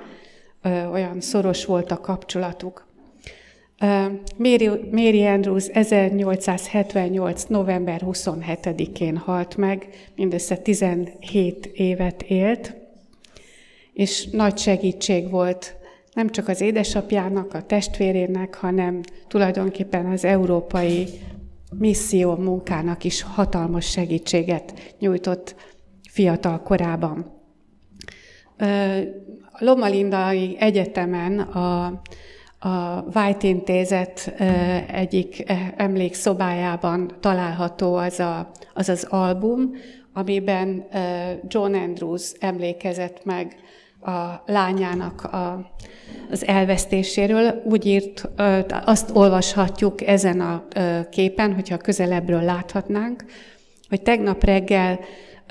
olyan 0.92 1.22
szoros 1.22 1.66
volt 1.66 1.92
a 1.92 2.00
kapcsolatuk. 2.00 2.90
Mary, 4.38 4.70
Mary 4.92 5.26
Andrews 5.26 5.68
1878. 5.68 7.44
november 7.44 8.02
27-én 8.06 9.18
halt 9.18 9.58
meg, 9.58 9.88
mindössze 10.16 10.58
17 10.58 11.66
évet 11.74 12.22
élt, 12.22 12.76
és 13.94 14.28
nagy 14.32 14.58
segítség 14.58 15.30
volt 15.30 15.76
nem 16.14 16.30
csak 16.30 16.48
az 16.48 16.62
édesapjának, 16.62 17.54
a 17.54 17.62
testvérének, 17.62 18.56
hanem 18.56 19.02
tulajdonképpen 19.28 20.06
az 20.06 20.26
európai 20.26 21.08
misszió 21.78 22.36
munkának 22.36 23.04
is 23.04 23.22
hatalmas 23.22 23.90
segítséget 23.90 24.96
nyújtott 25.00 25.56
fiatal 26.10 26.62
korában. 26.62 27.41
A 29.52 29.58
Lomalindai 29.64 30.56
Egyetemen 30.60 31.40
a, 31.40 31.86
a 32.60 33.06
White 33.16 33.48
Intézet 33.48 34.34
egyik 34.92 35.44
emlékszobájában 35.76 37.12
található 37.20 37.96
az, 37.96 38.20
a, 38.20 38.52
az 38.74 38.90
az 38.90 39.08
album, 39.10 39.72
amiben 40.14 40.88
John 41.48 41.74
Andrews 41.74 42.32
emlékezett 42.40 43.26
meg 43.26 43.56
a 44.02 44.44
lányának 44.46 45.24
a, 45.24 45.72
az 46.32 46.48
elvesztéséről. 46.48 47.62
Úgy 47.66 47.86
írt, 47.86 48.30
azt 48.86 49.10
olvashatjuk 49.14 50.02
ezen 50.02 50.40
a 50.40 50.64
képen, 51.10 51.54
hogyha 51.54 51.78
közelebbről 51.78 52.42
láthatnánk, 52.42 53.26
hogy 53.90 54.02
tegnap 54.02 54.44
reggel 54.44 55.00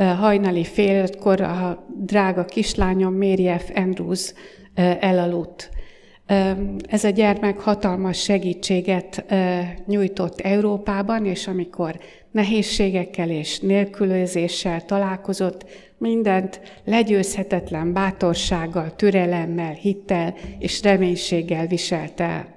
hajnali 0.04 0.64
fél 0.64 1.02
ötkor 1.02 1.40
a 1.40 1.86
drága 1.96 2.44
kislányom 2.44 3.14
Mary 3.14 3.50
F. 3.58 3.70
Andrews 3.74 4.32
elaludt. 5.00 5.70
Ez 6.88 7.04
a 7.04 7.08
gyermek 7.10 7.58
hatalmas 7.58 8.22
segítséget 8.22 9.24
nyújtott 9.86 10.40
Európában, 10.40 11.26
és 11.26 11.46
amikor 11.46 12.00
nehézségekkel 12.30 13.30
és 13.30 13.58
nélkülözéssel 13.58 14.84
találkozott, 14.84 15.64
mindent 15.98 16.60
legyőzhetetlen 16.84 17.92
bátorsággal, 17.92 18.96
türelemmel, 18.96 19.72
hittel 19.72 20.34
és 20.58 20.82
reménységgel 20.82 21.66
viselt 21.66 22.20
el. 22.20 22.48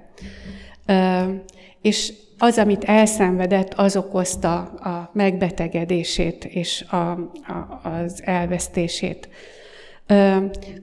És 1.82 2.12
az, 2.38 2.58
amit 2.58 2.84
elszenvedett, 2.84 3.74
az 3.74 3.96
okozta 3.96 4.58
a 4.62 5.10
megbetegedését 5.12 6.44
és 6.44 6.84
a, 6.90 6.96
a, 6.96 7.88
az 7.88 8.22
elvesztését. 8.24 9.28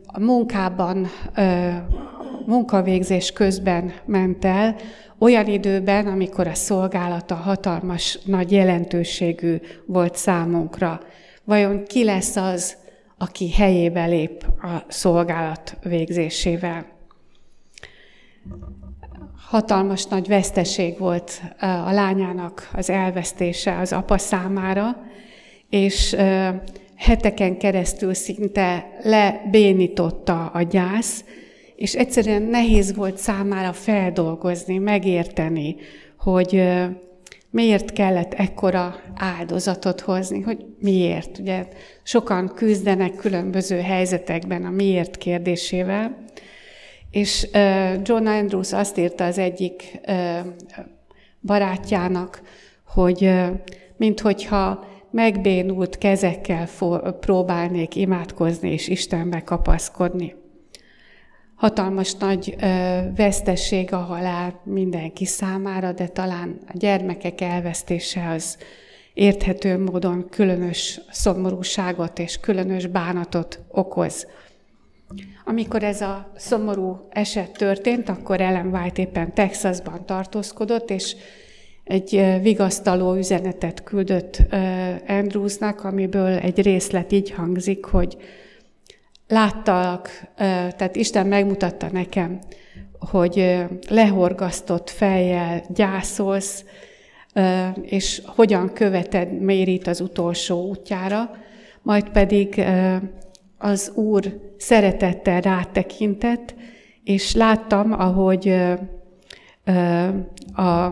A 0.05 0.19
munkában, 0.19 1.07
munkavégzés 2.45 3.31
közben 3.31 3.93
ment 4.05 4.45
el, 4.45 4.75
olyan 5.17 5.47
időben, 5.47 6.07
amikor 6.07 6.47
a 6.47 6.53
szolgálata 6.53 7.35
hatalmas, 7.35 8.19
nagy 8.25 8.51
jelentőségű 8.51 9.57
volt 9.85 10.15
számunkra. 10.15 10.99
Vajon 11.43 11.83
ki 11.85 12.03
lesz 12.03 12.35
az, 12.35 12.77
aki 13.17 13.51
helyébe 13.51 14.05
lép 14.05 14.45
a 14.61 14.83
szolgálat 14.87 15.77
végzésével? 15.83 16.85
Hatalmas 19.51 20.05
nagy 20.05 20.27
veszteség 20.27 20.97
volt 20.97 21.41
a 21.59 21.91
lányának 21.91 22.69
az 22.73 22.89
elvesztése 22.89 23.77
az 23.77 23.93
apa 23.93 24.17
számára, 24.17 24.97
és 25.69 26.15
heteken 26.95 27.57
keresztül 27.57 28.13
szinte 28.13 28.97
lebénította 29.03 30.45
a 30.45 30.61
gyász, 30.61 31.23
és 31.75 31.95
egyszerűen 31.95 32.41
nehéz 32.41 32.95
volt 32.95 33.17
számára 33.17 33.73
feldolgozni, 33.73 34.77
megérteni, 34.77 35.75
hogy 36.17 36.63
miért 37.49 37.93
kellett 37.93 38.33
ekkora 38.33 38.95
áldozatot 39.15 40.01
hozni, 40.01 40.41
hogy 40.41 40.65
miért. 40.79 41.37
Ugye 41.39 41.67
sokan 42.03 42.51
küzdenek 42.55 43.15
különböző 43.15 43.79
helyzetekben 43.79 44.65
a 44.65 44.69
miért 44.69 45.17
kérdésével, 45.17 46.29
és 47.11 47.47
John 48.03 48.25
Andrews 48.25 48.73
azt 48.73 48.97
írta 48.97 49.25
az 49.25 49.37
egyik 49.37 49.99
barátjának, 51.41 52.41
hogy 52.85 53.31
minthogyha 53.97 54.85
megbénult 55.11 55.97
kezekkel 55.97 56.67
próbálnék 57.19 57.95
imádkozni 57.95 58.71
és 58.71 58.87
Istenbe 58.87 59.43
kapaszkodni. 59.43 60.35
Hatalmas 61.55 62.13
nagy 62.15 62.55
vesztesség 63.15 63.93
a 63.93 63.97
halál 63.97 64.61
mindenki 64.63 65.25
számára, 65.25 65.91
de 65.91 66.07
talán 66.07 66.59
a 66.67 66.71
gyermekek 66.73 67.41
elvesztése 67.41 68.29
az 68.29 68.57
érthető 69.13 69.77
módon 69.77 70.29
különös 70.29 71.01
szomorúságot 71.09 72.19
és 72.19 72.37
különös 72.37 72.87
bánatot 72.87 73.59
okoz. 73.67 74.27
Amikor 75.45 75.83
ez 75.83 76.01
a 76.01 76.31
szomorú 76.35 77.07
eset 77.09 77.51
történt, 77.51 78.09
akkor 78.09 78.41
Ellen 78.41 78.67
White 78.67 79.01
éppen 79.01 79.33
Texasban 79.33 80.05
tartózkodott, 80.05 80.89
és 80.89 81.15
egy 81.83 82.39
vigasztaló 82.41 83.15
üzenetet 83.15 83.83
küldött 83.83 84.41
Andrewsnak, 85.07 85.83
amiből 85.83 86.37
egy 86.37 86.61
részlet 86.61 87.11
így 87.11 87.31
hangzik, 87.31 87.85
hogy 87.85 88.17
láttalak, 89.27 90.09
tehát 90.35 90.95
Isten 90.95 91.27
megmutatta 91.27 91.87
nekem, 91.91 92.39
hogy 92.99 93.65
lehorgasztott 93.89 94.89
fejjel 94.89 95.63
gyászolsz, 95.73 96.65
és 97.81 98.21
hogyan 98.25 98.73
követed 98.73 99.41
Mérít 99.41 99.87
az 99.87 100.01
utolsó 100.01 100.67
útjára, 100.69 101.31
majd 101.81 102.09
pedig 102.09 102.63
az 103.61 103.91
Úr 103.95 104.39
szeretettel 104.57 105.41
rátekintett, 105.41 106.55
és 107.03 107.33
láttam, 107.35 107.91
ahogy 107.91 108.53
a, 110.53 110.85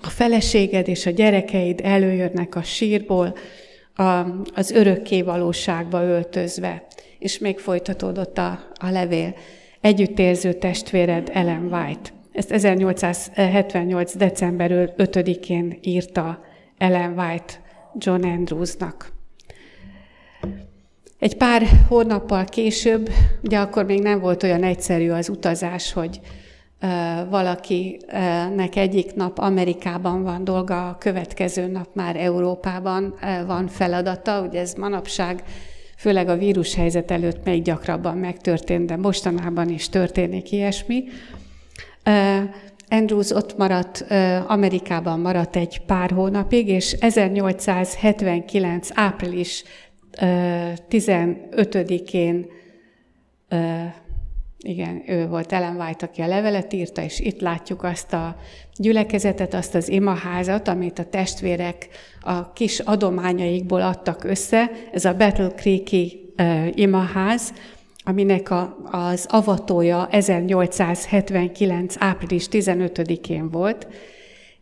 a 0.00 0.08
feleséged 0.08 0.88
és 0.88 1.06
a 1.06 1.10
gyerekeid 1.10 1.80
előjönnek 1.82 2.54
a 2.54 2.62
sírból, 2.62 3.34
a, 3.94 4.02
az 4.54 4.70
örökké 4.70 5.22
valóságba 5.22 6.02
öltözve 6.02 6.86
és 7.18 7.38
még 7.38 7.58
folytatódott 7.58 8.38
a, 8.38 8.58
a 8.74 8.90
levél. 8.90 9.34
Együttérző 9.80 10.52
testvéred 10.52 11.30
Ellen 11.32 11.72
White. 11.72 12.10
Ezt 12.32 12.50
1878. 12.50 14.16
december 14.16 14.94
5-én 14.96 15.78
írta 15.82 16.44
Ellen 16.78 17.18
White 17.18 17.54
John 17.98 18.24
Andrewsnak. 18.24 19.17
Egy 21.18 21.36
pár 21.36 21.62
hónappal 21.88 22.44
később, 22.44 23.10
ugye 23.42 23.58
akkor 23.58 23.84
még 23.84 24.02
nem 24.02 24.20
volt 24.20 24.42
olyan 24.42 24.62
egyszerű 24.62 25.10
az 25.10 25.28
utazás, 25.28 25.92
hogy 25.92 26.20
valakinek 27.30 28.76
egyik 28.76 29.14
nap 29.14 29.38
Amerikában 29.38 30.22
van 30.22 30.44
dolga, 30.44 30.88
a 30.88 30.96
következő 30.98 31.66
nap 31.66 31.88
már 31.94 32.16
Európában 32.16 33.14
van 33.46 33.68
feladata. 33.68 34.40
Ugye 34.48 34.60
ez 34.60 34.74
manapság, 34.74 35.42
főleg 35.96 36.28
a 36.28 36.36
vírushelyzet 36.36 37.10
előtt 37.10 37.44
még 37.44 37.62
gyakrabban 37.62 38.16
megtörtént, 38.16 38.86
de 38.86 38.96
mostanában 38.96 39.68
is 39.68 39.88
történik 39.88 40.52
ilyesmi. 40.52 41.04
Andrews 42.88 43.30
ott 43.30 43.56
maradt, 43.56 44.04
Amerikában 44.46 45.20
maradt 45.20 45.56
egy 45.56 45.80
pár 45.86 46.10
hónapig, 46.10 46.68
és 46.68 46.92
1879. 46.92 48.88
április 48.94 49.64
15-én 50.90 52.46
igen, 54.60 55.02
ő 55.06 55.26
volt 55.26 55.52
Ellen 55.52 55.80
White, 55.80 56.06
aki 56.06 56.20
a 56.20 56.26
levelet 56.26 56.72
írta, 56.72 57.02
és 57.02 57.20
itt 57.20 57.40
látjuk 57.40 57.82
azt 57.82 58.12
a 58.12 58.36
gyülekezetet, 58.76 59.54
azt 59.54 59.74
az 59.74 59.88
imaházat, 59.88 60.68
amit 60.68 60.98
a 60.98 61.04
testvérek 61.04 61.88
a 62.20 62.52
kis 62.52 62.78
adományaikból 62.78 63.82
adtak 63.82 64.24
össze. 64.24 64.70
Ez 64.92 65.04
a 65.04 65.16
Battle 65.16 65.48
Creek-i 65.48 66.32
imaház, 66.74 67.52
aminek 68.04 68.50
a, 68.50 68.76
az 68.90 69.26
avatója 69.28 70.08
1879. 70.10 71.94
április 71.98 72.46
15-én 72.50 73.50
volt, 73.50 73.86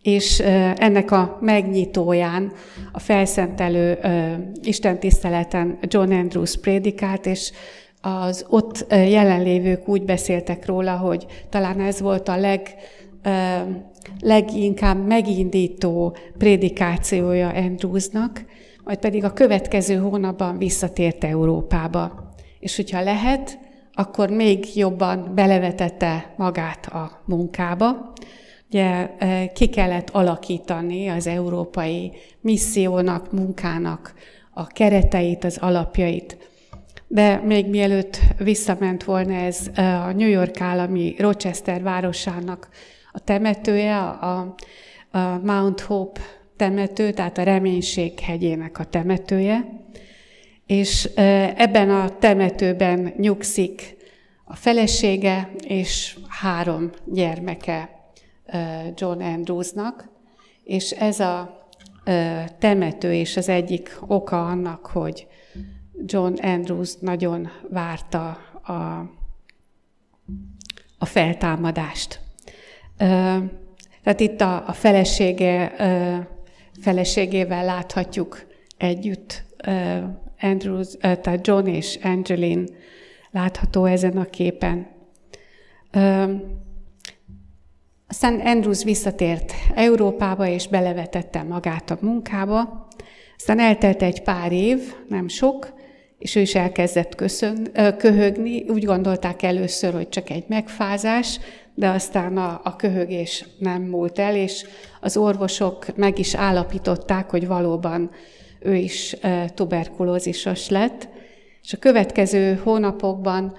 és 0.07 0.39
ennek 0.77 1.11
a 1.11 1.39
megnyitóján, 1.41 2.53
a 2.93 2.99
felszentelő 2.99 3.99
istentiszteleten 4.63 5.79
John 5.83 6.13
Andrews 6.13 6.57
prédikált, 6.61 7.27
és 7.27 7.53
az 8.01 8.45
ott 8.49 8.87
jelenlévők 8.91 9.89
úgy 9.89 10.05
beszéltek 10.05 10.67
róla, 10.67 10.97
hogy 10.97 11.27
talán 11.49 11.81
ez 11.81 12.01
volt 12.01 12.29
a 12.29 12.37
leg, 12.37 12.75
leginkább 14.21 15.07
megindító 15.07 16.17
prédikációja 16.39 17.49
Andrewsnak, 17.49 18.45
majd 18.85 18.99
pedig 18.99 19.25
a 19.25 19.33
következő 19.33 19.97
hónapban 19.97 20.59
visszatért 20.59 21.25
Európába. 21.25 22.33
És 22.61 22.77
hogyha 22.77 23.03
lehet, 23.03 23.59
akkor 23.93 24.31
még 24.31 24.77
jobban 24.77 25.33
belevetette 25.35 26.35
magát 26.37 26.87
a 26.87 27.23
munkába. 27.25 28.13
Ugye 28.69 29.11
ki 29.55 29.69
kellett 29.69 30.11
alakítani 30.11 31.09
az 31.09 31.27
európai 31.27 32.13
missziónak, 32.41 33.33
munkának 33.33 34.15
a 34.51 34.67
kereteit, 34.67 35.45
az 35.45 35.59
alapjait. 35.59 36.37
De 37.09 37.37
még 37.37 37.67
mielőtt 37.67 38.19
visszament 38.39 39.05
volna 39.05 39.35
ez 39.35 39.71
a 39.77 40.13
New 40.13 40.29
York 40.29 40.61
állami 40.61 41.15
Rochester 41.19 41.83
városának 41.83 42.69
a 43.13 43.19
temetője, 43.19 43.99
a, 43.99 44.55
Mount 45.43 45.81
Hope 45.81 46.21
temető, 46.57 47.11
tehát 47.11 47.39
a 47.39 47.43
Reménység 47.43 48.21
hegyének 48.21 48.79
a 48.79 48.85
temetője, 48.85 49.85
és 50.67 51.05
ebben 51.57 51.91
a 51.91 52.19
temetőben 52.19 53.13
nyugszik 53.17 53.97
a 54.45 54.57
felesége 54.57 55.51
és 55.67 56.17
három 56.29 56.91
gyermeke 57.05 57.96
John 58.95 59.21
Andrewsnak, 59.21 60.09
és 60.65 60.91
ez 60.91 61.21
a 61.21 61.65
temető 62.59 63.15
és 63.15 63.37
az 63.37 63.49
egyik 63.49 63.99
oka 64.07 64.47
annak, 64.47 64.87
hogy 64.87 65.27
John 66.05 66.35
Andrews 66.35 66.95
nagyon 67.01 67.49
várta 67.71 68.39
a, 68.63 68.73
a 70.99 71.05
feltámadást. 71.05 72.21
Tehát 74.03 74.21
itt 74.21 74.41
a, 74.41 74.69
a 74.69 74.73
felesége, 74.73 75.73
feleségével 76.81 77.65
láthatjuk 77.65 78.47
együtt 78.77 79.45
Andrews, 80.41 80.97
tehát 81.01 81.47
John 81.47 81.67
és 81.67 81.99
Angeline 82.03 82.65
látható 83.31 83.85
ezen 83.85 84.17
a 84.17 84.25
képen. 84.25 84.87
Aztán 88.17 88.41
Andrews 88.41 88.85
visszatért 88.85 89.53
Európába, 89.75 90.47
és 90.47 90.69
belevetette 90.69 91.43
magát 91.43 91.91
a 91.91 91.99
munkába. 92.01 92.87
Aztán 93.37 93.59
eltelt 93.59 94.03
egy 94.03 94.23
pár 94.23 94.53
év, 94.53 94.95
nem 95.09 95.29
sok, 95.29 95.73
és 96.19 96.35
ő 96.35 96.41
is 96.41 96.55
elkezdett 96.55 97.15
köszön, 97.15 97.69
köhögni. 97.99 98.69
Úgy 98.69 98.85
gondolták 98.85 99.43
először, 99.43 99.93
hogy 99.93 100.09
csak 100.09 100.31
egy 100.31 100.45
megfázás, 100.49 101.41
de 101.75 101.89
aztán 101.89 102.37
a, 102.37 102.61
a 102.65 102.77
köhögés 102.77 103.47
nem 103.59 103.83
múlt 103.83 104.19
el, 104.19 104.37
és 104.37 104.67
az 105.01 105.17
orvosok 105.17 105.97
meg 105.97 106.19
is 106.19 106.35
állapították, 106.35 107.31
hogy 107.31 107.47
valóban 107.47 108.11
ő 108.61 108.75
is 108.75 109.17
tuberkulózisos 109.55 110.69
lett. 110.69 111.09
És 111.63 111.73
a 111.73 111.79
következő 111.79 112.61
hónapokban 112.63 113.57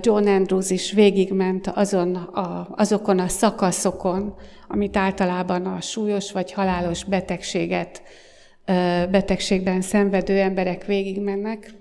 John 0.00 0.26
Andrews 0.26 0.70
is 0.70 0.92
végigment 0.92 1.66
azon 1.66 2.14
a, 2.14 2.68
azokon 2.76 3.18
a 3.18 3.28
szakaszokon, 3.28 4.34
amit 4.68 4.96
általában 4.96 5.66
a 5.66 5.80
súlyos 5.80 6.32
vagy 6.32 6.52
halálos 6.52 7.04
betegséget 7.04 8.02
betegségben 9.10 9.80
szenvedő 9.80 10.40
emberek 10.40 10.84
végigmennek. 10.84 11.74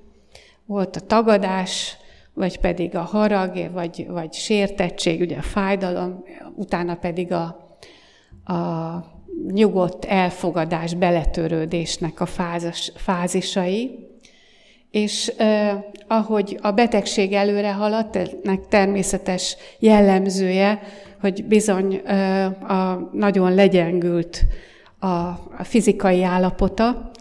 Volt 0.65 0.95
a 0.95 0.99
tagadás, 0.99 1.97
vagy 2.33 2.59
pedig 2.59 2.95
a 2.95 3.01
harag, 3.01 3.71
vagy, 3.71 4.05
vagy 4.09 4.33
sértettség, 4.33 5.21
ugye 5.21 5.37
a 5.37 5.41
fájdalom, 5.41 6.23
utána 6.55 6.95
pedig 6.95 7.31
a, 7.31 7.43
a 8.53 9.19
nyugodt 9.51 10.05
elfogadás, 10.05 10.93
beletörődésnek 10.93 12.19
a 12.19 12.25
fázis, 12.25 12.91
fázisai. 12.95 14.08
És 14.91 15.27
eh, 15.27 15.83
ahogy 16.07 16.57
a 16.61 16.71
betegség 16.71 17.33
előre 17.33 17.71
haladt, 17.71 18.15
ennek 18.15 18.67
természetes 18.67 19.55
jellemzője, 19.79 20.81
hogy 21.21 21.45
bizony 21.45 22.01
eh, 22.05 22.45
a 22.71 23.09
nagyon 23.13 23.53
legyengült 23.53 24.45
a, 24.99 25.07
a 25.57 25.63
fizikai 25.63 26.23
állapota. 26.23 27.11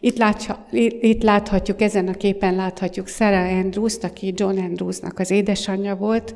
Itt, 0.00 0.16
látja, 0.16 0.66
itt 1.00 1.22
láthatjuk, 1.22 1.80
ezen 1.80 2.08
a 2.08 2.12
képen 2.12 2.54
láthatjuk 2.54 3.08
Sarah 3.08 3.58
Andrews-t, 3.58 4.04
aki 4.04 4.32
John 4.36 4.58
Andrews-nak 4.58 5.18
az 5.18 5.30
édesanyja 5.30 5.96
volt, 5.96 6.34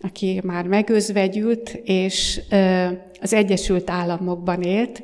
aki 0.00 0.40
már 0.44 0.66
megözvegyült, 0.66 1.80
és 1.84 2.40
az 3.20 3.32
Egyesült 3.32 3.90
Államokban 3.90 4.62
élt, 4.62 5.02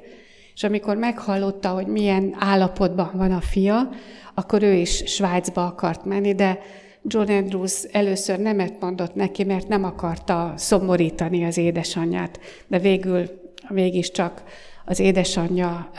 és 0.54 0.62
amikor 0.62 0.96
meghallotta, 0.96 1.68
hogy 1.68 1.86
milyen 1.86 2.36
állapotban 2.38 3.10
van 3.14 3.32
a 3.32 3.40
fia, 3.40 3.88
akkor 4.34 4.62
ő 4.62 4.72
is 4.72 5.02
Svájcba 5.06 5.66
akart 5.66 6.04
menni, 6.04 6.34
de 6.34 6.58
John 7.02 7.30
Andrews 7.30 7.84
először 7.92 8.38
nemet 8.38 8.80
mondott 8.80 9.14
neki, 9.14 9.44
mert 9.44 9.68
nem 9.68 9.84
akarta 9.84 10.52
szomorítani 10.56 11.44
az 11.44 11.56
édesanyját, 11.56 12.40
de 12.66 12.78
végül 12.78 13.24
mégiscsak 13.68 14.42
az 14.84 14.98
édesanyja 14.98 15.90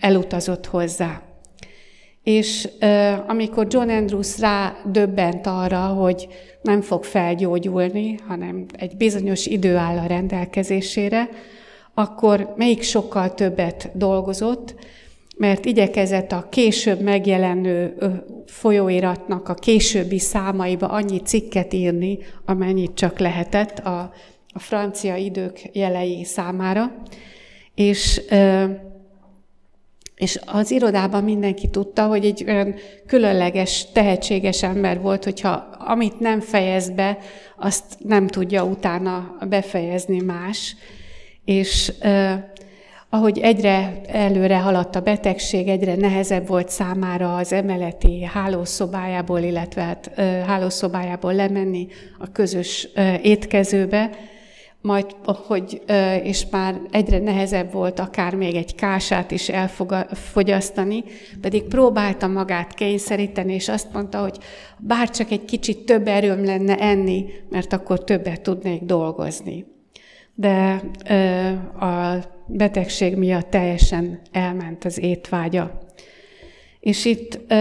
elutazott 0.00 0.66
hozzá. 0.66 1.22
És 2.22 2.68
amikor 3.26 3.66
John 3.70 3.88
Andrews 3.88 4.38
rá 4.38 4.76
döbbent 4.84 5.46
arra, 5.46 5.80
hogy 5.80 6.28
nem 6.62 6.80
fog 6.80 7.04
felgyógyulni, 7.04 8.16
hanem 8.26 8.66
egy 8.72 8.96
bizonyos 8.96 9.46
idő 9.46 9.76
áll 9.76 9.98
a 9.98 10.06
rendelkezésére, 10.06 11.28
akkor 11.94 12.52
még 12.56 12.82
sokkal 12.82 13.34
többet 13.34 13.90
dolgozott, 13.94 14.74
mert 15.36 15.64
igyekezett 15.64 16.32
a 16.32 16.46
később 16.50 17.00
megjelenő 17.00 17.96
folyóiratnak 18.46 19.48
a 19.48 19.54
későbbi 19.54 20.18
számaiba 20.18 20.86
annyi 20.86 21.18
cikket 21.18 21.72
írni, 21.72 22.18
amennyit 22.44 22.94
csak 22.94 23.18
lehetett 23.18 23.78
a, 23.78 24.12
a 24.52 24.58
francia 24.58 25.16
idők 25.16 25.60
jelei 25.72 26.24
számára. 26.24 26.92
És, 27.74 28.20
és 30.14 30.40
az 30.46 30.70
irodában 30.70 31.24
mindenki 31.24 31.68
tudta, 31.68 32.06
hogy 32.06 32.24
egy 32.24 32.44
olyan 32.46 32.74
különleges, 33.06 33.86
tehetséges 33.92 34.62
ember 34.62 35.00
volt, 35.00 35.24
hogyha 35.24 35.50
amit 35.78 36.20
nem 36.20 36.40
fejez 36.40 36.90
be, 36.90 37.18
azt 37.58 37.84
nem 37.98 38.26
tudja 38.26 38.64
utána 38.64 39.36
befejezni 39.48 40.20
más. 40.20 40.76
És 41.44 41.92
ahogy 43.14 43.38
egyre 43.38 44.00
előre 44.06 44.58
haladt 44.58 44.96
a 44.96 45.00
betegség, 45.00 45.68
egyre 45.68 45.94
nehezebb 45.94 46.46
volt 46.46 46.68
számára 46.68 47.36
az 47.36 47.52
emeleti 47.52 48.22
hálószobájából, 48.22 49.38
illetve 49.38 49.82
hát, 49.82 50.10
hálószobájából 50.46 51.34
lemenni 51.34 51.86
a 52.18 52.32
közös 52.32 52.88
étkezőbe, 53.22 54.10
majd, 54.80 55.06
hogy, 55.24 55.82
és 56.22 56.46
már 56.50 56.80
egyre 56.90 57.18
nehezebb 57.18 57.72
volt 57.72 57.98
akár 57.98 58.34
még 58.34 58.54
egy 58.54 58.74
kását 58.74 59.30
is 59.30 59.48
elfogyasztani, 59.48 61.04
pedig 61.40 61.62
próbálta 61.62 62.26
magát 62.26 62.74
kényszeríteni, 62.74 63.54
és 63.54 63.68
azt 63.68 63.92
mondta, 63.92 64.20
hogy 64.20 64.38
bár 64.78 65.10
csak 65.10 65.30
egy 65.30 65.44
kicsit 65.44 65.78
több 65.78 66.08
erőm 66.08 66.44
lenne 66.44 66.76
enni, 66.76 67.24
mert 67.50 67.72
akkor 67.72 68.04
többet 68.04 68.40
tudnék 68.40 68.82
dolgozni. 68.82 69.73
De 70.34 70.82
a 71.80 72.16
betegség 72.46 73.16
miatt 73.16 73.50
teljesen 73.50 74.20
elment 74.32 74.84
az 74.84 74.98
étvágya. 74.98 75.78
És 76.80 77.04
itt, 77.04 77.52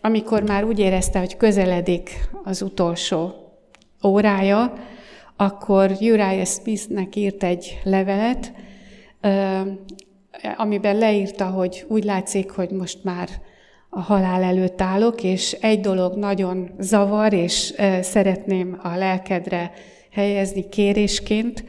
amikor 0.00 0.42
már 0.42 0.64
úgy 0.64 0.78
érezte, 0.78 1.18
hogy 1.18 1.36
közeledik 1.36 2.28
az 2.44 2.62
utolsó 2.62 3.32
órája, 4.04 4.72
akkor 5.36 5.90
Uriah 5.90 6.44
Smithnek 6.44 7.16
írt 7.16 7.42
egy 7.42 7.80
levelet, 7.84 8.52
amiben 10.56 10.96
leírta, 10.96 11.46
hogy 11.46 11.84
úgy 11.88 12.04
látszik, 12.04 12.50
hogy 12.50 12.70
most 12.70 13.04
már 13.04 13.28
a 13.90 14.00
halál 14.00 14.42
előtt 14.42 14.80
állok, 14.80 15.22
és 15.22 15.52
egy 15.52 15.80
dolog 15.80 16.16
nagyon 16.16 16.70
zavar, 16.78 17.32
és 17.32 17.74
szeretném 18.00 18.78
a 18.82 18.96
lelkedre 18.96 19.72
helyezni 20.10 20.68
kérésként, 20.68 21.64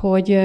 hogy, 0.00 0.38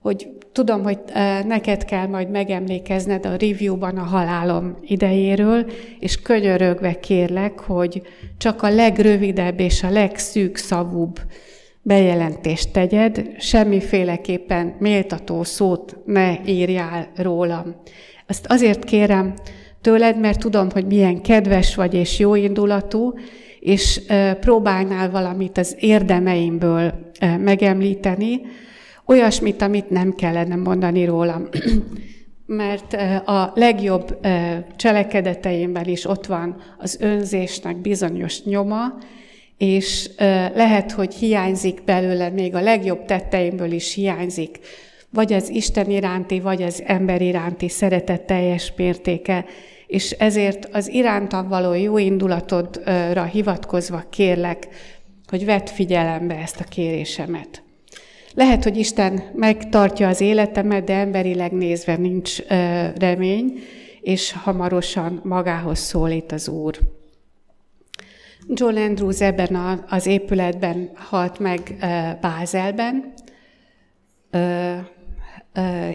hogy 0.00 0.28
tudom, 0.52 0.82
hogy 0.82 0.98
neked 1.46 1.84
kell 1.84 2.06
majd 2.06 2.30
megemlékezned 2.30 3.26
a 3.26 3.36
reviewban 3.36 3.96
a 3.96 4.02
halálom 4.02 4.76
idejéről, 4.82 5.66
és 5.98 6.22
könyörögve 6.22 6.98
kérlek, 6.98 7.60
hogy 7.60 8.02
csak 8.38 8.62
a 8.62 8.70
legrövidebb 8.70 9.60
és 9.60 9.82
a 9.82 9.90
legszűk 9.90 10.56
szavúbb 10.56 11.20
bejelentést 11.82 12.72
tegyed, 12.72 13.30
semmiféleképpen 13.38 14.76
méltató 14.78 15.42
szót 15.42 15.96
ne 16.04 16.44
írjál 16.46 17.08
rólam. 17.16 17.74
Ezt 18.26 18.46
azért 18.48 18.84
kérem 18.84 19.34
tőled, 19.80 20.20
mert 20.20 20.38
tudom, 20.38 20.70
hogy 20.70 20.86
milyen 20.86 21.22
kedves 21.22 21.74
vagy 21.74 21.94
és 21.94 22.18
jóindulatú, 22.18 23.14
és 23.60 24.00
próbálnál 24.40 25.10
valamit 25.10 25.58
az 25.58 25.76
érdemeimből 25.78 26.92
megemlíteni, 27.38 28.40
olyasmit, 29.06 29.62
amit 29.62 29.90
nem 29.90 30.14
kellene 30.14 30.56
mondani 30.56 31.04
rólam. 31.04 31.48
mert 32.46 32.92
a 33.24 33.52
legjobb 33.54 34.18
cselekedeteimben 34.76 35.84
is 35.84 36.06
ott 36.06 36.26
van 36.26 36.56
az 36.78 36.96
önzésnek 37.00 37.76
bizonyos 37.76 38.42
nyoma, 38.42 38.98
és 39.58 40.10
lehet, 40.54 40.92
hogy 40.92 41.14
hiányzik 41.14 41.84
belőle, 41.84 42.28
még 42.28 42.54
a 42.54 42.60
legjobb 42.60 43.04
tetteimből 43.04 43.72
is 43.72 43.94
hiányzik, 43.94 44.58
vagy 45.10 45.32
az 45.32 45.48
Isten 45.48 45.90
iránti, 45.90 46.40
vagy 46.40 46.62
az 46.62 46.82
ember 46.86 47.22
iránti 47.22 47.68
szeretet 47.68 48.20
teljes 48.20 48.72
mértéke, 48.76 49.44
és 49.90 50.10
ezért 50.10 50.68
az 50.72 50.88
irántam 50.88 51.48
való 51.48 51.72
jó 51.72 51.98
indulatodra 51.98 53.24
hivatkozva 53.24 54.04
kérlek, 54.10 54.68
hogy 55.26 55.44
vedd 55.44 55.66
figyelembe 55.66 56.34
ezt 56.34 56.60
a 56.60 56.64
kérésemet. 56.64 57.62
Lehet, 58.34 58.62
hogy 58.62 58.76
Isten 58.76 59.22
megtartja 59.34 60.08
az 60.08 60.20
életemet, 60.20 60.84
de 60.84 60.94
emberileg 60.94 61.52
nézve 61.52 61.96
nincs 61.96 62.38
remény, 62.98 63.58
és 64.00 64.32
hamarosan 64.32 65.20
magához 65.24 65.78
szólít 65.78 66.32
az 66.32 66.48
Úr. 66.48 66.78
John 68.48 68.76
Andrews 68.76 69.20
ebben 69.20 69.84
az 69.88 70.06
épületben 70.06 70.90
halt 70.94 71.38
meg 71.38 71.60
uh, 71.82 72.20
Bázelben, 72.20 73.12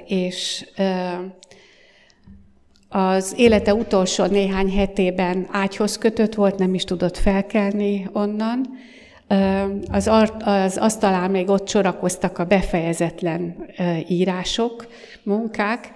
és 0.06 0.66
az 2.96 3.34
élete 3.38 3.74
utolsó 3.74 4.26
néhány 4.26 4.72
hetében 4.72 5.48
ágyhoz 5.52 5.98
kötött 5.98 6.34
volt, 6.34 6.58
nem 6.58 6.74
is 6.74 6.84
tudott 6.84 7.18
felkelni 7.18 8.10
onnan. 8.14 8.80
Az, 9.92 10.10
az 10.40 10.78
asztalán 10.78 11.32
még 11.32 11.50
ott 11.50 11.68
sorakoztak 11.68 12.38
a 12.38 12.46
befejezetlen 12.46 13.56
írások, 14.08 14.88
munkák, 15.24 15.92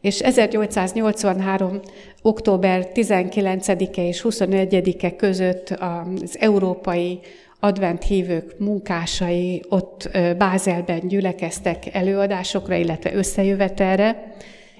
és 0.00 0.20
1883. 0.20 1.80
október 2.22 2.88
19-e 2.94 4.06
és 4.06 4.26
21-e 4.28 5.16
között 5.16 5.70
az 5.70 6.38
európai 6.38 7.20
advent 7.60 8.04
hívők 8.04 8.54
munkásai 8.58 9.62
ott 9.68 10.18
Bázelben 10.38 11.08
gyülekeztek 11.08 11.94
előadásokra, 11.94 12.74
illetve 12.74 13.14
összejövetelre, 13.14 14.34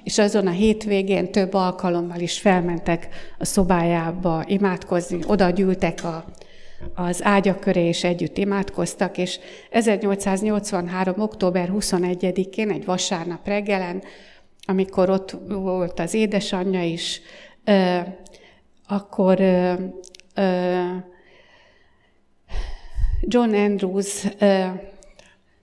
és 0.04 0.18
azon 0.18 0.46
a 0.46 0.50
hétvégén 0.50 1.32
több 1.32 1.54
alkalommal 1.54 2.20
is 2.20 2.38
felmentek 2.38 3.08
a 3.38 3.44
szobájába 3.44 4.44
imádkozni, 4.46 5.18
oda 5.26 5.50
gyűltek 5.50 6.04
a, 6.04 6.24
az 6.94 7.24
ágyak 7.24 7.60
köré, 7.60 7.86
és 7.86 8.04
együtt 8.04 8.38
imádkoztak, 8.38 9.18
és 9.18 9.38
1883. 9.70 11.20
október 11.20 11.70
21-én, 11.72 12.70
egy 12.70 12.84
vasárnap 12.84 13.46
reggelen, 13.46 14.02
amikor 14.66 15.10
ott 15.10 15.36
volt 15.48 16.00
az 16.00 16.14
édesanyja 16.14 16.82
is, 16.82 17.20
akkor 18.88 19.40
John 23.20 23.54
Andrews 23.54 24.26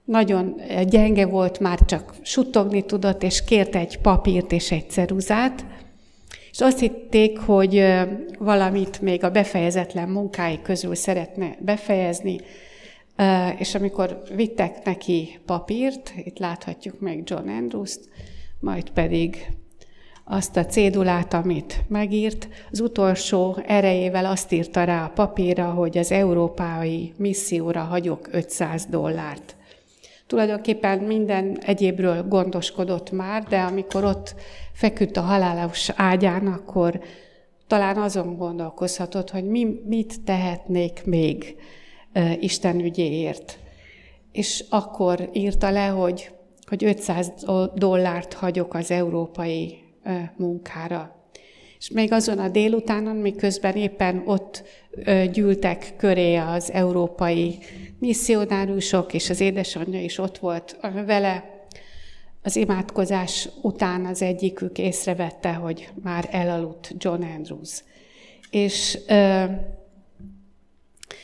nagyon 0.10 0.62
gyenge 0.88 1.26
volt, 1.26 1.60
már 1.60 1.86
csak 1.86 2.14
suttogni 2.22 2.86
tudott, 2.86 3.24
és 3.24 3.44
kérte 3.44 3.80
egy 3.80 4.00
papírt 4.00 4.52
és 4.52 4.72
egy 4.72 4.90
ceruzát, 4.90 5.66
és 6.52 6.62
azt 6.62 6.80
hitték, 6.80 7.40
hogy 7.40 7.84
valamit 8.40 9.02
még 9.02 9.24
a 9.24 9.32
befejezetlen 9.32 10.10
munkái 10.10 10.60
közül 10.62 10.96
szeretne 10.96 11.58
befejezni, 11.60 12.40
és 13.58 13.76
amikor 13.76 14.22
vittek 14.36 14.84
neki 14.84 15.40
papírt, 15.46 16.14
itt 16.24 16.40
láthatjuk 16.40 17.00
meg 17.00 17.22
John 17.26 17.48
Andrews-t, 17.48 18.10
majd 18.60 18.90
pedig 18.90 19.52
azt 20.24 20.58
a 20.58 20.66
cédulát, 20.66 21.34
amit 21.34 21.84
megírt, 21.88 22.48
az 22.72 22.80
utolsó 22.80 23.58
erejével 23.66 24.26
azt 24.26 24.52
írta 24.52 24.84
rá 24.84 25.06
a 25.06 25.12
papírra, 25.16 25.70
hogy 25.70 25.98
az 25.98 26.12
európai 26.12 27.14
misszióra 27.18 27.82
hagyok 27.82 28.30
500 28.32 28.86
dollárt. 28.86 29.58
Tulajdonképpen 30.30 31.00
minden 31.00 31.58
egyébről 31.60 32.28
gondoskodott 32.28 33.12
már, 33.12 33.44
de 33.44 33.60
amikor 33.60 34.04
ott 34.04 34.36
feküdt 34.74 35.18
a 35.18 35.22
halálos 35.22 35.90
ágyán, 35.96 36.48
akkor 36.48 37.00
talán 37.68 37.98
azon 37.98 38.38
gondolkozhatott, 38.38 39.30
hogy 39.30 39.44
mi, 39.44 39.82
mit 39.86 40.24
tehetnék 40.24 41.06
még 41.06 41.56
Isten 42.40 42.80
ügyéért. 42.80 43.60
És 44.32 44.66
akkor 44.70 45.30
írta 45.34 45.70
le, 45.70 45.88
hogy 45.88 46.32
hogy 46.68 46.84
500 46.84 47.32
dollárt 47.76 48.34
hagyok 48.34 48.74
az 48.74 48.92
európai 48.92 49.78
munkára. 50.38 51.16
És 51.78 51.90
még 51.90 52.12
azon 52.12 52.40
a 52.40 52.50
délutánon, 52.50 53.16
miközben 53.16 53.76
éppen 53.76 54.24
ott 54.26 54.64
gyűltek 55.32 55.94
köré 55.98 56.36
az 56.36 56.72
európai 56.72 57.58
misszionárusok, 58.00 59.14
és 59.14 59.30
az 59.30 59.40
édesanyja 59.40 60.02
is 60.02 60.18
ott 60.18 60.38
volt 60.38 60.78
vele, 61.06 61.58
az 62.44 62.56
imádkozás 62.56 63.50
után 63.62 64.06
az 64.06 64.22
egyikük 64.22 64.78
észrevette, 64.78 65.54
hogy 65.54 65.90
már 66.04 66.28
elaludt 66.32 66.94
John 66.98 67.24
Andrews. 67.24 67.84
És 68.50 68.98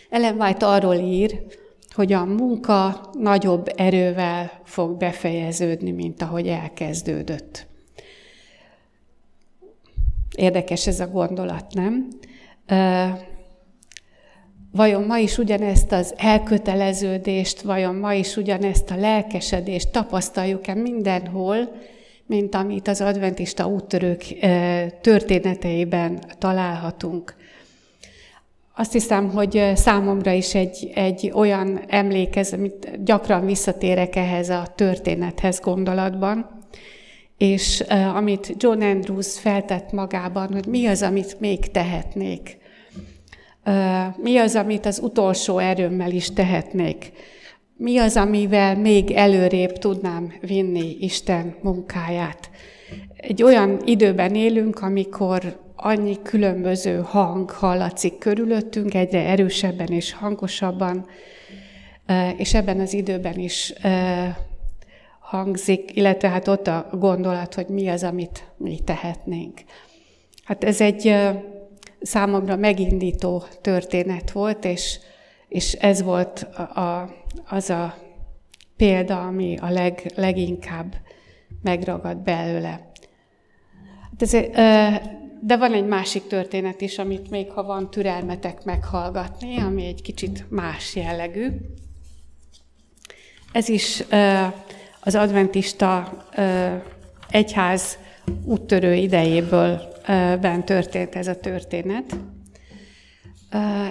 Ellen 0.09 0.39
White 0.39 0.67
arról 0.67 0.95
ír, 0.95 1.45
hogy 1.89 2.13
a 2.13 2.25
munka 2.25 3.09
nagyobb 3.19 3.73
erővel 3.75 4.61
fog 4.63 4.97
befejeződni, 4.97 5.91
mint 5.91 6.21
ahogy 6.21 6.47
elkezdődött. 6.47 7.67
Érdekes 10.35 10.87
ez 10.87 10.99
a 10.99 11.07
gondolat, 11.07 11.73
nem? 11.73 12.07
Vajon 14.75 15.03
ma 15.03 15.17
is 15.17 15.37
ugyanezt 15.37 15.91
az 15.91 16.13
elköteleződést, 16.17 17.61
vajon 17.61 17.95
ma 17.95 18.13
is 18.13 18.37
ugyanezt 18.37 18.91
a 18.91 18.95
lelkesedést 18.95 19.89
tapasztaljuk-e 19.89 20.73
mindenhol, 20.73 21.71
mint 22.25 22.55
amit 22.55 22.87
az 22.87 23.01
adventista 23.01 23.67
úttörők 23.67 24.23
történeteiben 25.01 26.19
találhatunk? 26.37 27.35
Azt 28.75 28.91
hiszem, 28.91 29.29
hogy 29.29 29.71
számomra 29.75 30.31
is 30.31 30.55
egy, 30.55 30.91
egy 30.95 31.31
olyan 31.33 31.79
emlékez, 31.87 32.53
amit 32.53 33.03
gyakran 33.03 33.45
visszatérek 33.45 34.15
ehhez 34.15 34.49
a 34.49 34.67
történethez 34.75 35.59
gondolatban, 35.59 36.61
és 37.37 37.83
amit 38.15 38.53
John 38.57 38.81
Andrews 38.81 39.39
feltett 39.39 39.91
magában, 39.91 40.53
hogy 40.53 40.65
mi 40.65 40.85
az, 40.85 41.01
amit 41.01 41.39
még 41.39 41.71
tehetnék. 41.71 42.63
Mi 44.17 44.37
az, 44.37 44.55
amit 44.55 44.85
az 44.85 44.99
utolsó 44.99 45.57
erőmmel 45.57 46.11
is 46.11 46.33
tehetnék. 46.33 47.11
mi 47.77 47.97
az, 47.97 48.15
amivel 48.15 48.77
még 48.77 49.11
előrébb 49.11 49.77
tudnám 49.77 50.33
vinni 50.41 50.97
Isten 50.99 51.55
munkáját. 51.61 52.49
Egy 53.17 53.43
olyan 53.43 53.81
időben 53.85 54.35
élünk, 54.35 54.79
amikor 54.81 55.63
annyi 55.75 56.21
különböző 56.21 57.01
hang 57.05 57.49
hallatszik 57.49 58.17
körülöttünk, 58.17 58.93
egyre 58.93 59.19
erősebben 59.19 59.87
és 59.87 60.13
hangosabban, 60.13 61.05
és 62.37 62.53
ebben 62.53 62.79
az 62.79 62.93
időben 62.93 63.39
is 63.39 63.73
hangzik, 65.19 65.95
illetve 65.95 66.29
hát 66.29 66.47
ott 66.47 66.67
a 66.67 66.89
gondolat, 66.91 67.53
hogy 67.53 67.67
mi 67.67 67.87
az, 67.87 68.03
amit 68.03 68.43
mi 68.57 68.79
tehetnénk. 68.85 69.59
Hát 70.43 70.63
ez 70.63 70.81
egy 70.81 71.15
számomra 72.05 72.55
megindító 72.55 73.43
történet 73.61 74.31
volt, 74.31 74.65
és, 74.65 74.99
és 75.47 75.73
ez 75.73 76.01
volt 76.01 76.39
a, 76.75 77.09
az 77.49 77.69
a 77.69 77.95
példa, 78.77 79.21
ami 79.21 79.57
a 79.61 79.69
leg, 79.69 80.11
leginkább 80.15 80.95
megragad 81.61 82.17
belőle. 82.17 82.91
Hát 84.19 84.51
de 85.41 85.57
van 85.57 85.73
egy 85.73 85.85
másik 85.85 86.27
történet 86.27 86.81
is, 86.81 86.97
amit 86.97 87.29
még 87.29 87.51
ha 87.51 87.63
van 87.63 87.89
türelmetek 87.89 88.63
meghallgatni, 88.63 89.57
ami 89.57 89.85
egy 89.85 90.01
kicsit 90.01 90.45
más 90.49 90.95
jellegű. 90.95 91.47
Ez 93.51 93.69
is 93.69 94.03
az 95.01 95.15
adventista 95.15 96.17
egyház 97.29 97.97
úttörő 98.45 98.93
idejéből 98.93 99.94
ben 100.41 100.65
történt 100.65 101.15
ez 101.15 101.27
a 101.27 101.39
történet. 101.39 102.15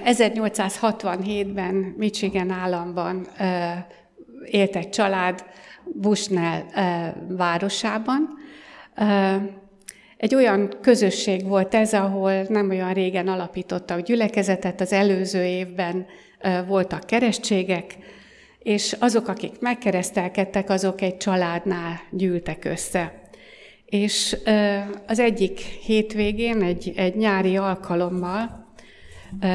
1867-ben 0.05 1.74
Michigan 1.74 2.50
államban 2.50 3.27
élt 4.44 4.77
egy 4.77 4.90
család 4.90 5.44
Bushnell 5.85 6.62
városában. 7.29 8.29
Egy 10.16 10.35
olyan 10.35 10.74
közösség 10.81 11.46
volt 11.46 11.74
ez, 11.74 11.94
ahol 11.94 12.42
nem 12.42 12.70
olyan 12.70 12.92
régen 12.92 13.29
alapítottak 13.29 14.00
gyülekezetet, 14.00 14.81
az 14.81 14.92
előző 14.92 15.44
évben 15.44 16.07
voltak 16.66 17.07
keresztségek, 17.07 17.96
és 18.59 18.96
azok, 19.00 19.29
akik 19.29 19.61
megkeresztelkedtek, 19.61 20.70
azok 20.70 21.00
egy 21.00 21.16
családnál 21.16 22.00
gyűltek 22.11 22.64
össze. 22.64 23.22
És 23.94 24.37
az 25.07 25.18
egyik 25.18 25.59
hétvégén, 25.59 26.62
egy, 26.62 26.92
egy 26.96 27.16
nyári 27.16 27.57
alkalommal 27.57 28.66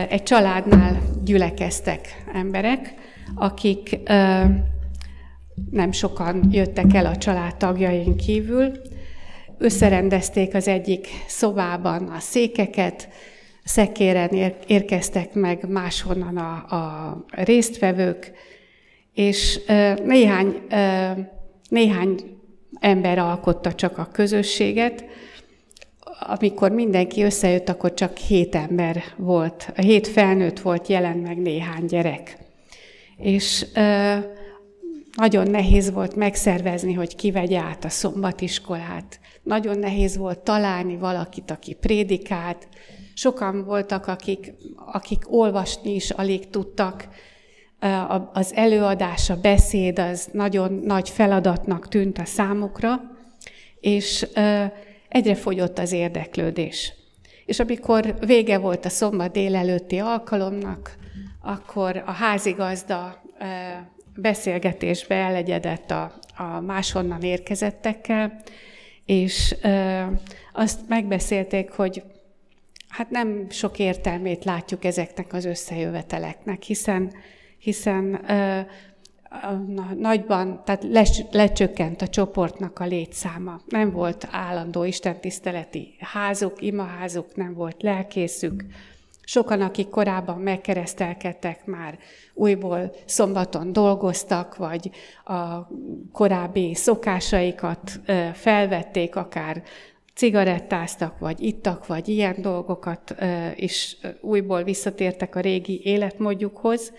egy 0.10 0.23
családnál 0.23 1.02
gyülekeztek 1.23 2.23
emberek, 2.34 2.93
akik 3.36 3.99
nem 5.71 5.91
sokan 5.91 6.47
jöttek 6.52 6.93
el 6.93 7.06
a 7.06 7.15
családtagjain 7.15 8.15
kívül, 8.15 8.71
összerendezték 9.58 10.56
az 10.56 10.67
egyik 10.67 11.08
szobában 11.28 12.08
a 12.08 12.19
székeket, 12.19 13.10
szekéren 13.63 14.54
érkeztek 14.67 15.34
meg 15.34 15.69
máshonnan 15.69 16.38
a, 16.38 16.52
a 16.75 17.25
résztvevők, 17.30 18.32
és 19.13 19.60
néhány, 20.04 20.62
néhány 21.69 22.38
ember 22.80 23.18
alkotta 23.18 23.74
csak 23.74 23.98
a 23.98 24.10
közösséget. 24.12 25.06
Amikor 26.20 26.72
mindenki 26.72 27.24
összejött, 27.24 27.70
akkor 27.70 27.94
csak 27.94 28.18
hét 28.18 28.56
ember 28.56 29.04
volt, 29.18 29.72
hét 29.76 30.08
felnőtt 30.08 30.60
volt 30.60 30.88
jelen, 30.88 31.18
meg 31.18 31.38
néhány 31.38 31.86
gyerek. 31.86 32.38
És 33.18 33.65
nagyon 35.15 35.50
nehéz 35.50 35.92
volt 35.92 36.15
megszervezni, 36.15 36.94
hogy 36.94 37.15
ki 37.15 37.32
vegye 37.32 37.60
át 37.60 37.86
a 37.86 37.89
szombatiskolát. 37.89 39.20
Nagyon 39.44 39.80
nehéz 39.80 40.18
volt 40.18 40.39
találni 40.39 40.98
valakit, 40.98 41.52
aki 41.52 41.74
prédikált. 41.74 42.68
Sokan 43.13 43.65
voltak, 43.65 44.08
akik, 44.08 44.54
akik 44.76 45.34
olvasni 45.34 45.96
is 45.96 46.10
alig 46.10 46.50
tudtak, 46.50 47.08
az 48.34 48.54
előadás, 48.54 49.30
a 49.30 49.39
beszéd 49.42 50.00
az 50.00 50.30
nagyon 50.32 50.82
nagy 50.86 51.10
feladatnak 51.10 51.88
tűnt 51.88 52.18
a 52.18 52.26
számukra, 52.26 53.02
és 53.80 54.28
egyre 55.08 55.36
fogyott 55.36 55.80
az 55.80 55.92
érdeklődés. 55.92 56.94
És 57.46 57.60
amikor 57.60 58.15
vége 58.20 58.58
volt 58.58 58.86
a 58.86 58.89
szombat 58.89 59.32
délelőtti 59.32 59.98
alkalomnak, 59.98 60.96
akkor 61.42 62.04
a 62.06 62.12
házigazda 62.12 63.22
beszélgetésbe 64.15 65.15
elegyedett 65.15 65.92
a, 65.92 66.13
a 66.38 66.60
máshonnan 66.60 67.22
érkezettekkel, 67.22 68.42
és 69.06 69.56
azt 70.54 70.80
megbeszélték, 70.88 71.72
hogy 71.72 72.04
hát 72.89 73.10
nem 73.10 73.50
sok 73.50 73.80
értelmét 73.80 74.44
látjuk 74.44 74.86
ezeknek 74.86 75.34
az 75.34 75.46
összejöveteleknek, 75.46 76.63
hiszen 76.63 77.12
hiszen 77.60 78.26
nagyban, 79.98 80.62
tehát 80.65 80.86
lecsökkent 81.32 82.02
a 82.02 82.08
csoportnak 82.08 82.80
a 82.80 82.86
létszáma. 82.86 83.62
Nem 83.67 83.91
volt 83.91 84.28
állandó 84.32 84.84
istentiszteleti 84.84 85.95
házuk, 86.00 86.62
imaházuk, 86.62 87.36
nem 87.36 87.54
volt 87.54 87.82
lelkészük. 87.82 88.65
Sokan, 89.24 89.62
akik 89.62 89.89
korábban 89.89 90.39
megkeresztelkedtek, 90.39 91.65
már 91.65 91.98
újból 92.34 92.95
szombaton 93.06 93.74
dolgoztak, 93.74 94.56
vagy 94.56 94.89
a 95.26 95.67
korábbi 96.12 96.76
szokásaikat 96.76 98.00
felvették, 98.34 99.15
akár 99.15 99.63
cigarettáztak, 100.13 101.19
vagy 101.19 101.41
ittak, 101.41 101.88
vagy 101.88 102.08
ilyen 102.08 102.36
dolgokat 102.41 103.15
is 103.56 103.98
újból 104.22 104.63
visszatértek 104.63 105.36
a 105.36 105.39
régi 105.39 105.82
életmódjukhoz. 105.84 106.93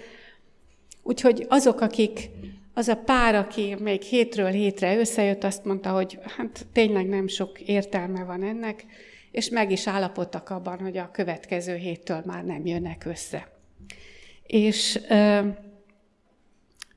Úgyhogy 1.11 1.47
azok, 1.49 1.81
akik, 1.81 2.31
az 2.75 2.89
a 2.89 2.97
pár, 2.97 3.35
aki 3.35 3.77
még 3.79 4.03
hétről 4.03 4.51
hétre 4.51 4.99
összejött, 4.99 5.45
azt 5.45 5.65
mondta, 5.65 5.91
hogy 5.91 6.19
hát 6.37 6.67
tényleg 6.73 7.09
nem 7.09 7.27
sok 7.27 7.61
értelme 7.61 8.25
van 8.25 8.43
ennek, 8.43 8.85
és 9.31 9.49
meg 9.49 9.71
is 9.71 9.87
állapodtak 9.87 10.51
abban, 10.51 10.79
hogy 10.79 10.97
a 10.97 11.11
következő 11.13 11.75
héttől 11.75 12.23
már 12.25 12.45
nem 12.45 12.67
jönnek 12.67 13.05
össze. 13.05 13.49
És 14.43 15.01
ö, 15.09 15.47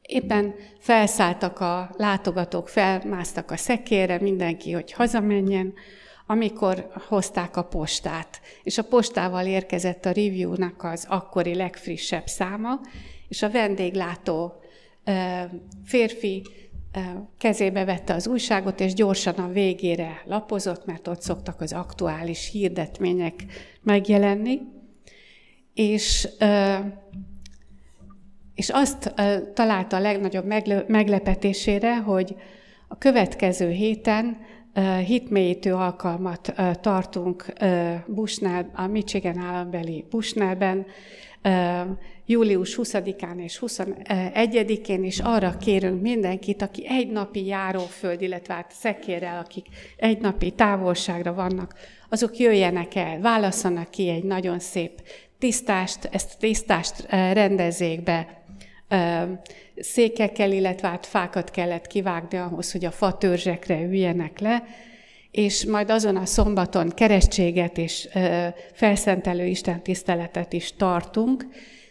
éppen 0.02 0.56
felszálltak 0.80 1.60
a 1.60 1.89
látogatók, 1.97 2.69
felmásztak 2.69 3.52
a 3.52 3.58
szekére, 3.58 4.19
mindenki, 4.21 4.71
hogy 4.71 4.91
hazamenjen, 4.91 5.73
amikor 6.28 6.88
hozták 7.08 7.58
a 7.58 7.63
postát. 7.63 8.41
És 8.63 8.78
a 8.78 8.84
postával 8.84 9.45
érkezett 9.45 10.06
a 10.06 10.12
review-nak 10.12 10.84
az 10.84 11.06
akkori 11.10 11.56
legfrissebb 11.56 12.28
száma, 12.28 12.80
és 13.28 13.42
a 13.42 13.50
vendéglátó 13.50 14.54
férfi 15.86 16.42
kezébe 17.38 17.86
vette 17.86 18.14
az 18.14 18.28
újságot, 18.28 18.80
és 18.80 18.94
gyorsan 18.94 19.34
a 19.34 19.52
végére 19.52 20.22
lapozott, 20.26 20.86
mert 20.86 21.08
ott 21.08 21.22
szoktak 21.22 21.62
az 21.62 21.74
aktuális 21.74 22.50
hirdetmények 22.52 23.34
megjelenni. 23.82 24.60
És, 25.74 26.28
és 28.56 28.70
azt 28.70 29.14
találta 29.54 29.96
a 29.96 30.00
legnagyobb 30.00 30.46
meglepetésére, 30.88 31.98
hogy 31.98 32.36
a 32.88 32.98
következő 32.98 33.70
héten 33.70 34.38
hitmélyítő 35.06 35.74
alkalmat 35.74 36.54
tartunk 36.82 37.46
Bushnell, 38.08 38.66
a 38.74 38.88
Michigan 38.88 39.38
állambeli 39.38 40.06
Bushnellben, 40.10 40.86
július 42.25 42.79
20-án 42.82 43.41
és 43.41 43.63
21-én, 43.65 45.03
és 45.03 45.19
arra 45.19 45.58
kérünk 45.58 46.01
mindenkit, 46.01 46.62
aki 46.62 46.88
egy 46.88 47.12
napi 47.12 47.45
járóföld, 47.45 48.21
illetve 48.21 48.53
hát 48.53 48.71
szekérrel, 48.71 49.39
akik 49.39 49.65
egy 49.97 50.19
napi 50.19 50.51
távolságra 50.51 51.34
vannak, 51.34 51.73
azok 52.10 52.38
jöjjenek 52.38 52.95
el, 52.95 53.19
válaszanak 53.19 53.89
ki 53.89 54.10
egy 54.10 54.23
nagyon 54.23 54.60
szép 54.60 55.01
tisztást, 55.39 56.10
ezt 56.12 56.34
a 56.34 56.38
tisztást 56.39 57.06
rendezzék 57.10 58.03
be, 58.03 58.43
székekkel, 59.75 60.51
illetve 60.51 60.88
hát 60.88 61.06
fákat 61.06 61.51
kellett 61.51 61.88
kivágni 61.88 62.38
ahhoz, 62.38 62.71
hogy 62.71 62.86
a 62.86 62.91
fatörzsekre 62.91 63.82
üljenek 63.82 64.39
le, 64.39 64.63
és 65.34 65.65
majd 65.65 65.89
azon 65.89 66.15
a 66.15 66.26
szombaton 66.26 66.89
keresztséget 66.89 67.78
és 67.78 68.10
felszentelő 68.74 69.46
Isten 69.46 69.84
tiszteletet 69.84 70.54
is 70.54 70.76
tartunk, 70.76 71.46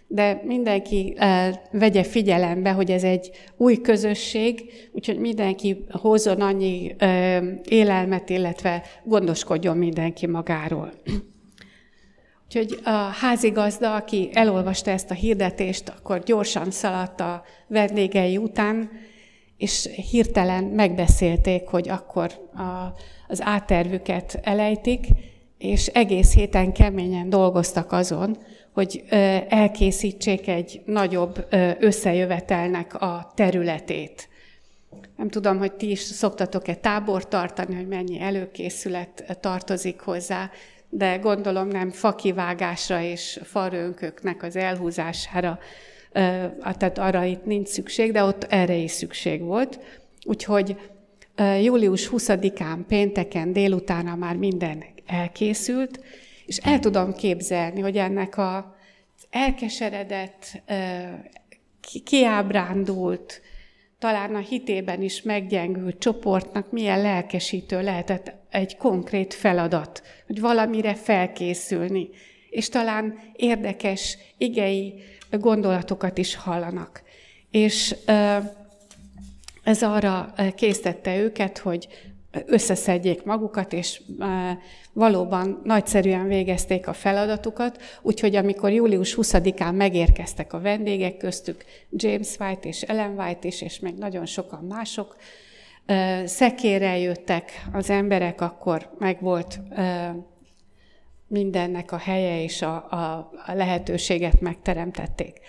de 0.07 0.42
mindenki 0.44 1.16
vegye 1.70 2.02
figyelembe, 2.02 2.70
hogy 2.70 2.90
ez 2.90 3.05
egy 3.05 3.31
új 3.57 3.81
közösség, 3.81 4.72
úgyhogy 4.93 5.18
mindenki 5.18 5.84
hozzon 5.90 6.40
annyi 6.40 6.95
élelmet, 7.68 8.30
illetve 8.30 8.82
gondoskodjon 9.05 9.76
mindenki 9.76 10.26
magáról. 10.26 10.93
Úgyhogy 12.45 12.80
a 12.84 12.90
házigazda, 13.20 13.95
aki 13.95 14.30
elolvasta 14.32 14.90
ezt 14.90 15.11
a 15.11 15.14
hirdetést, 15.14 15.88
akkor 15.88 16.22
gyorsan 16.22 16.70
szaladt 16.70 17.20
a 17.20 17.43
vendégei 17.66 18.36
után, 18.36 18.90
és 19.57 19.88
hirtelen 20.11 20.64
megbeszélték, 20.64 21.68
hogy 21.68 21.88
akkor 21.88 22.30
a, 22.55 22.95
az 23.33 23.43
áttervüket 23.43 24.41
elejtik, 24.43 25.07
és 25.59 25.87
egész 25.87 26.35
héten 26.35 26.72
keményen 26.72 27.30
dolgoztak 27.30 27.93
azon, 27.93 28.39
hogy 28.72 29.05
elkészítsék 29.49 30.49
egy 30.49 30.83
nagyobb 30.85 31.47
összejövetelnek 31.78 32.95
a 32.95 33.33
területét. 33.35 34.28
Nem 35.16 35.28
tudom, 35.28 35.59
hogy 35.59 35.72
ti 35.72 35.91
is 35.91 36.01
szoktatok-e 36.01 36.74
tábor 36.74 37.28
tartani, 37.28 37.74
hogy 37.74 37.89
mennyi 37.89 38.20
előkészület 38.20 39.39
tartozik 39.41 40.01
hozzá, 40.01 40.51
de 40.89 41.16
gondolom 41.16 41.68
nem 41.68 41.91
fakivágásra 41.91 43.01
és 43.01 43.41
farönköknek 43.43 44.43
az 44.43 44.57
elhúzására, 44.57 45.59
tehát 46.78 46.99
arra 46.99 47.24
itt 47.24 47.45
nincs 47.45 47.68
szükség, 47.68 48.12
de 48.12 48.24
ott 48.24 48.45
erre 48.45 48.74
is 48.74 48.91
szükség 48.91 49.43
volt. 49.43 49.80
Úgyhogy 50.24 50.76
július 51.62 52.09
20-án, 52.12 52.78
pénteken 52.88 53.53
délutánra 53.53 54.16
már 54.16 54.36
minden 54.36 54.84
elkészült, 55.07 56.01
és 56.47 56.57
el 56.57 56.78
tudom 56.78 57.12
képzelni, 57.12 57.80
hogy 57.80 57.97
ennek 57.97 58.38
a 58.38 58.76
elkeseredett, 59.30 60.62
kiábrándult, 62.05 63.40
talán 63.99 64.34
a 64.34 64.38
hitében 64.38 65.03
is 65.03 65.22
meggyengült 65.22 65.99
csoportnak 65.99 66.72
milyen 66.72 67.03
lelkesítő 67.03 67.82
lehetett 67.82 68.32
egy 68.51 68.76
konkrét 68.76 69.34
feladat, 69.34 70.03
hogy 70.26 70.40
valamire 70.40 70.95
felkészülni, 70.95 72.09
és 72.51 72.68
talán 72.68 73.18
érdekes 73.36 74.18
igei 74.38 74.95
gondolatokat 75.30 76.18
is 76.18 76.34
hallanak. 76.34 77.03
És 77.51 77.95
ez 79.62 79.82
arra 79.82 80.34
késztette 80.54 81.16
őket, 81.16 81.58
hogy 81.58 81.88
összeszedjék 82.46 83.24
magukat, 83.24 83.72
és 83.72 84.02
valóban 84.92 85.60
nagyszerűen 85.64 86.26
végezték 86.26 86.88
a 86.88 86.92
feladatukat, 86.92 87.82
úgyhogy 88.02 88.36
amikor 88.36 88.70
július 88.70 89.16
20-án 89.20 89.76
megérkeztek 89.76 90.52
a 90.52 90.60
vendégek 90.60 91.16
köztük, 91.16 91.64
James 91.90 92.36
White 92.38 92.68
és 92.68 92.82
Ellen 92.82 93.18
White 93.18 93.48
is, 93.48 93.62
és 93.62 93.78
még 93.78 93.94
nagyon 93.94 94.26
sokan 94.26 94.64
mások, 94.64 95.16
szekérrel 96.24 96.98
jöttek 96.98 97.66
az 97.72 97.90
emberek, 97.90 98.40
akkor 98.40 98.90
megvolt 98.98 99.60
mindennek 101.33 101.93
a 101.93 101.97
helye 101.97 102.43
és 102.43 102.62
a, 102.62 102.74
a, 102.91 103.30
a 103.47 103.53
lehetőséget 103.55 104.41
megteremtették. 104.41 105.41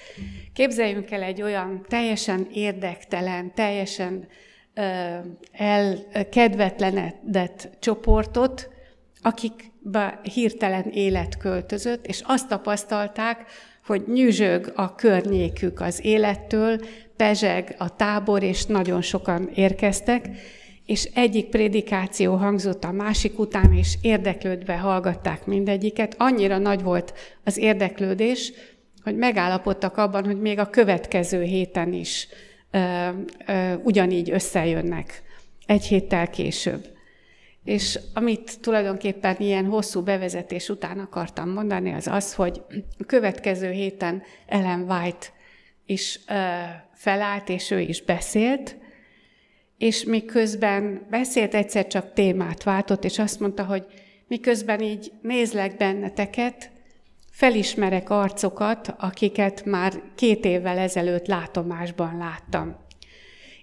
Képzeljünk 0.53 1.11
el 1.11 1.21
egy 1.21 1.41
olyan 1.41 1.85
teljesen 1.87 2.47
érdektelen, 2.53 3.53
teljesen 3.53 4.27
elkedvetlenedett 6.11 7.69
csoportot, 7.79 8.69
akikbe 9.21 10.19
hirtelen 10.33 10.89
élet 10.91 11.37
költözött, 11.37 12.07
és 12.07 12.21
azt 12.25 12.47
tapasztalták, 12.47 13.45
hogy 13.85 14.03
nyüzsög 14.07 14.71
a 14.75 14.95
környékük 14.95 15.81
az 15.81 16.05
élettől, 16.05 16.79
pezseg 17.15 17.75
a 17.77 17.95
tábor, 17.95 18.43
és 18.43 18.65
nagyon 18.65 19.01
sokan 19.01 19.49
érkeztek, 19.55 20.29
és 20.85 21.09
egyik 21.13 21.49
prédikáció 21.49 22.35
hangzott 22.35 22.83
a 22.83 22.91
másik 22.91 23.39
után, 23.39 23.73
és 23.73 23.97
érdeklődve 24.01 24.77
hallgatták 24.77 25.45
mindegyiket. 25.45 26.15
Annyira 26.17 26.57
nagy 26.57 26.81
volt 26.83 27.13
az 27.43 27.57
érdeklődés, 27.57 28.51
hogy 29.03 29.15
megállapodtak 29.15 29.97
abban, 29.97 30.25
hogy 30.25 30.41
még 30.41 30.59
a 30.59 30.69
következő 30.69 31.43
héten 31.43 31.93
is 31.93 32.27
ö, 32.71 33.07
ö, 33.47 33.73
ugyanígy 33.83 34.31
összejönnek, 34.31 35.21
egy 35.65 35.83
héttel 35.83 36.29
később. 36.29 36.91
És 37.63 37.99
amit 38.13 38.61
tulajdonképpen 38.61 39.35
ilyen 39.39 39.65
hosszú 39.65 40.01
bevezetés 40.01 40.69
után 40.69 40.99
akartam 40.99 41.49
mondani, 41.49 41.93
az 41.93 42.07
az, 42.07 42.33
hogy 42.33 42.61
a 42.99 43.03
következő 43.03 43.71
héten 43.71 44.23
Ellen 44.47 44.81
White 44.91 45.27
is 45.85 46.19
ö, 46.29 46.33
felállt, 46.93 47.49
és 47.49 47.71
ő 47.71 47.79
is 47.79 48.01
beszélt, 48.01 48.75
és 49.83 50.03
miközben 50.03 51.05
beszélt, 51.09 51.53
egyszer 51.53 51.87
csak 51.87 52.13
témát 52.13 52.63
váltott, 52.63 53.03
és 53.03 53.19
azt 53.19 53.39
mondta, 53.39 53.63
hogy 53.63 53.85
miközben 54.27 54.81
így 54.81 55.11
nézlek 55.21 55.77
benneteket, 55.77 56.71
felismerek 57.31 58.09
arcokat, 58.09 58.93
akiket 58.97 59.65
már 59.65 60.01
két 60.15 60.45
évvel 60.45 60.77
ezelőtt 60.77 61.27
látomásban 61.27 62.17
láttam. 62.17 62.75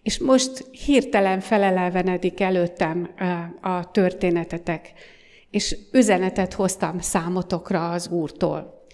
És 0.03 0.18
most 0.18 0.64
hirtelen 0.71 1.41
felelevenedik 1.41 2.41
előttem 2.41 3.11
a 3.61 3.91
történetetek, 3.91 4.93
és 5.51 5.77
üzenetet 5.93 6.53
hoztam 6.53 6.99
számotokra 6.99 7.91
az 7.91 8.09
Úrtól. 8.09 8.85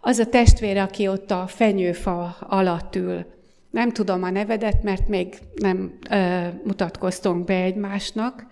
Az 0.00 0.18
a 0.18 0.26
testvér, 0.26 0.76
aki 0.76 1.08
ott 1.08 1.30
a 1.30 1.46
fenyőfa 1.46 2.36
alatt 2.40 2.96
ül, 2.96 3.26
nem 3.70 3.90
tudom 3.90 4.22
a 4.22 4.30
nevedet, 4.30 4.82
mert 4.82 5.08
még 5.08 5.38
nem 5.54 5.98
ö, 6.10 6.46
mutatkoztunk 6.64 7.44
be 7.44 7.54
egymásnak, 7.54 8.46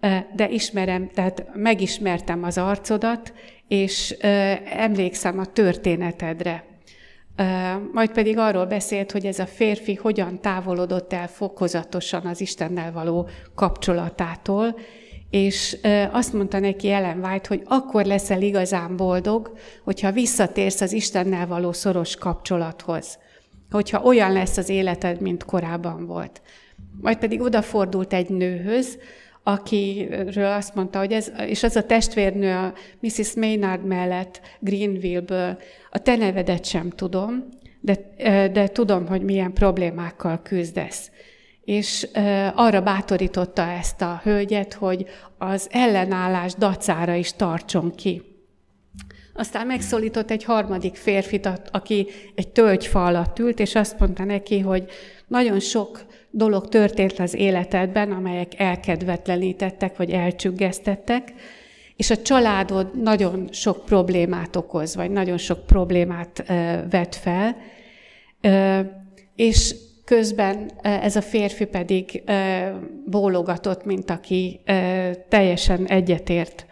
ö, 0.00 0.16
de 0.34 0.48
ismerem, 0.48 1.08
tehát 1.08 1.44
megismertem 1.54 2.44
az 2.44 2.58
arcodat, 2.58 3.32
és 3.68 4.16
ö, 4.20 4.26
emlékszem 4.64 5.38
a 5.38 5.44
történetedre. 5.44 6.64
Ö, 7.36 7.44
majd 7.92 8.10
pedig 8.10 8.38
arról 8.38 8.66
beszélt, 8.66 9.12
hogy 9.12 9.26
ez 9.26 9.38
a 9.38 9.46
férfi 9.46 9.94
hogyan 9.94 10.40
távolodott 10.40 11.12
el 11.12 11.28
fokozatosan 11.28 12.26
az 12.26 12.40
Istennel 12.40 12.92
való 12.92 13.28
kapcsolatától, 13.54 14.78
és 15.30 15.76
azt 16.10 16.32
mondta 16.32 16.58
neki 16.58 16.90
Ellen 16.90 17.24
White, 17.24 17.48
hogy 17.48 17.62
akkor 17.64 18.04
leszel 18.04 18.42
igazán 18.42 18.96
boldog, 18.96 19.52
hogyha 19.84 20.12
visszatérsz 20.12 20.80
az 20.80 20.92
Istennel 20.92 21.46
való 21.46 21.72
szoros 21.72 22.16
kapcsolathoz 22.16 23.18
hogyha 23.70 24.02
olyan 24.02 24.32
lesz 24.32 24.56
az 24.56 24.68
életed, 24.68 25.20
mint 25.20 25.44
korábban 25.44 26.06
volt. 26.06 26.42
Majd 27.00 27.18
pedig 27.18 27.40
odafordult 27.40 28.12
egy 28.12 28.28
nőhöz, 28.28 28.98
akiről 29.42 30.52
azt 30.52 30.74
mondta, 30.74 30.98
hogy 30.98 31.12
ez, 31.12 31.32
és 31.46 31.62
az 31.62 31.76
a 31.76 31.86
testvérnő 31.86 32.54
a 32.54 32.72
Mrs. 33.00 33.34
Maynard 33.34 33.84
mellett 33.84 34.40
Greenville-ből, 34.58 35.58
a 35.90 35.98
te 35.98 36.16
nevedet 36.16 36.64
sem 36.64 36.90
tudom, 36.90 37.48
de, 37.80 37.96
de 38.52 38.68
tudom, 38.68 39.06
hogy 39.06 39.22
milyen 39.22 39.52
problémákkal 39.52 40.40
küzdesz. 40.42 41.10
És 41.64 42.08
arra 42.54 42.82
bátorította 42.82 43.62
ezt 43.62 44.02
a 44.02 44.20
hölgyet, 44.22 44.74
hogy 44.74 45.06
az 45.38 45.68
ellenállás 45.70 46.54
dacára 46.54 47.14
is 47.14 47.32
tartson 47.32 47.94
ki. 47.94 48.27
Aztán 49.38 49.66
megszólított 49.66 50.30
egy 50.30 50.44
harmadik 50.44 50.96
férfit, 50.96 51.48
aki 51.70 52.06
egy 52.34 52.48
tölgyfa 52.48 53.04
alatt 53.04 53.38
ült, 53.38 53.60
és 53.60 53.74
azt 53.74 53.98
mondta 53.98 54.24
neki, 54.24 54.58
hogy 54.58 54.84
nagyon 55.26 55.60
sok 55.60 56.04
dolog 56.30 56.68
történt 56.68 57.18
az 57.18 57.34
életedben, 57.34 58.12
amelyek 58.12 58.60
elkedvetlenítettek, 58.60 59.96
vagy 59.96 60.10
elcsüggesztettek, 60.10 61.32
és 61.96 62.10
a 62.10 62.22
családod 62.22 63.02
nagyon 63.02 63.48
sok 63.52 63.84
problémát 63.84 64.56
okoz, 64.56 64.94
vagy 64.94 65.10
nagyon 65.10 65.38
sok 65.38 65.66
problémát 65.66 66.44
vet 66.90 67.14
fel, 67.14 67.56
és 69.36 69.74
közben 70.04 70.70
ez 70.82 71.16
a 71.16 71.22
férfi 71.22 71.64
pedig 71.64 72.22
bólogatott, 73.06 73.84
mint 73.84 74.10
aki 74.10 74.60
teljesen 75.28 75.86
egyetért 75.86 76.66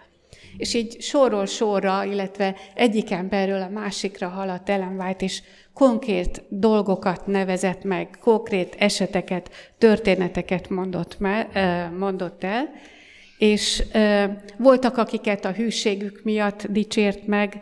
és 0.57 0.75
így 0.75 1.01
sorról 1.01 1.47
sorra, 1.47 2.05
illetve 2.05 2.55
egyik 2.75 3.11
emberről 3.11 3.63
a 3.63 3.69
másikra 3.69 4.29
haladt 4.29 4.69
Ellen 4.71 5.01
White, 5.01 5.25
és 5.25 5.43
konkrét 5.75 6.43
dolgokat 6.49 7.27
nevezett 7.27 7.85
meg, 7.85 8.19
konkrét 8.21 8.75
eseteket, 8.79 9.51
történeteket 9.79 10.69
mondott, 10.69 11.19
me, 11.19 11.49
mondott 11.99 12.45
el, 12.45 12.71
és 13.39 13.83
voltak, 14.57 14.97
akiket 14.97 15.45
a 15.45 15.53
hűségük 15.53 16.21
miatt 16.25 16.67
dicsért 16.67 17.27
meg, 17.27 17.61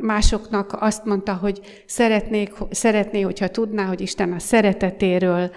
másoknak 0.00 0.76
azt 0.80 1.04
mondta, 1.04 1.34
hogy 1.34 1.60
szeretnék, 1.86 2.52
szeretné, 2.70 3.20
hogyha 3.20 3.48
tudná, 3.48 3.84
hogy 3.84 4.00
Isten 4.00 4.32
a 4.32 4.38
szeretetéről 4.38 5.50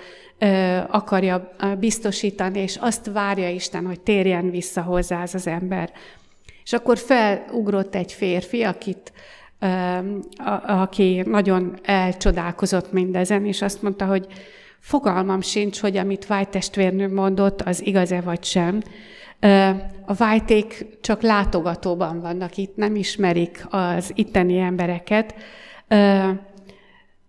akarja 0.87 1.55
biztosítani, 1.79 2.59
és 2.59 2.75
azt 2.75 3.11
várja 3.13 3.49
Isten, 3.49 3.85
hogy 3.85 3.99
térjen 3.99 4.49
vissza 4.49 4.81
hozzá 4.81 5.21
az 5.21 5.35
az 5.35 5.47
ember. 5.47 5.91
És 6.63 6.73
akkor 6.73 6.97
felugrott 6.97 7.95
egy 7.95 8.11
férfi, 8.11 8.63
akit, 8.63 9.13
aki 10.65 11.21
nagyon 11.25 11.79
elcsodálkozott 11.83 12.91
mindezen, 12.91 13.45
és 13.45 13.61
azt 13.61 13.81
mondta, 13.81 14.05
hogy 14.05 14.27
fogalmam 14.79 15.41
sincs, 15.41 15.79
hogy 15.79 15.97
amit 15.97 16.27
White 16.29 16.49
testvérnő 16.49 17.13
mondott, 17.13 17.61
az 17.61 17.85
igaz-e 17.85 18.21
vagy 18.21 18.43
sem, 18.43 18.81
A 20.05 20.13
vájték 20.13 20.85
csak 21.01 21.21
látogatóban 21.21 22.21
vannak 22.21 22.57
itt, 22.57 22.75
nem 22.75 22.95
ismerik 22.95 23.65
az 23.69 24.11
itteni 24.15 24.59
embereket, 24.59 25.35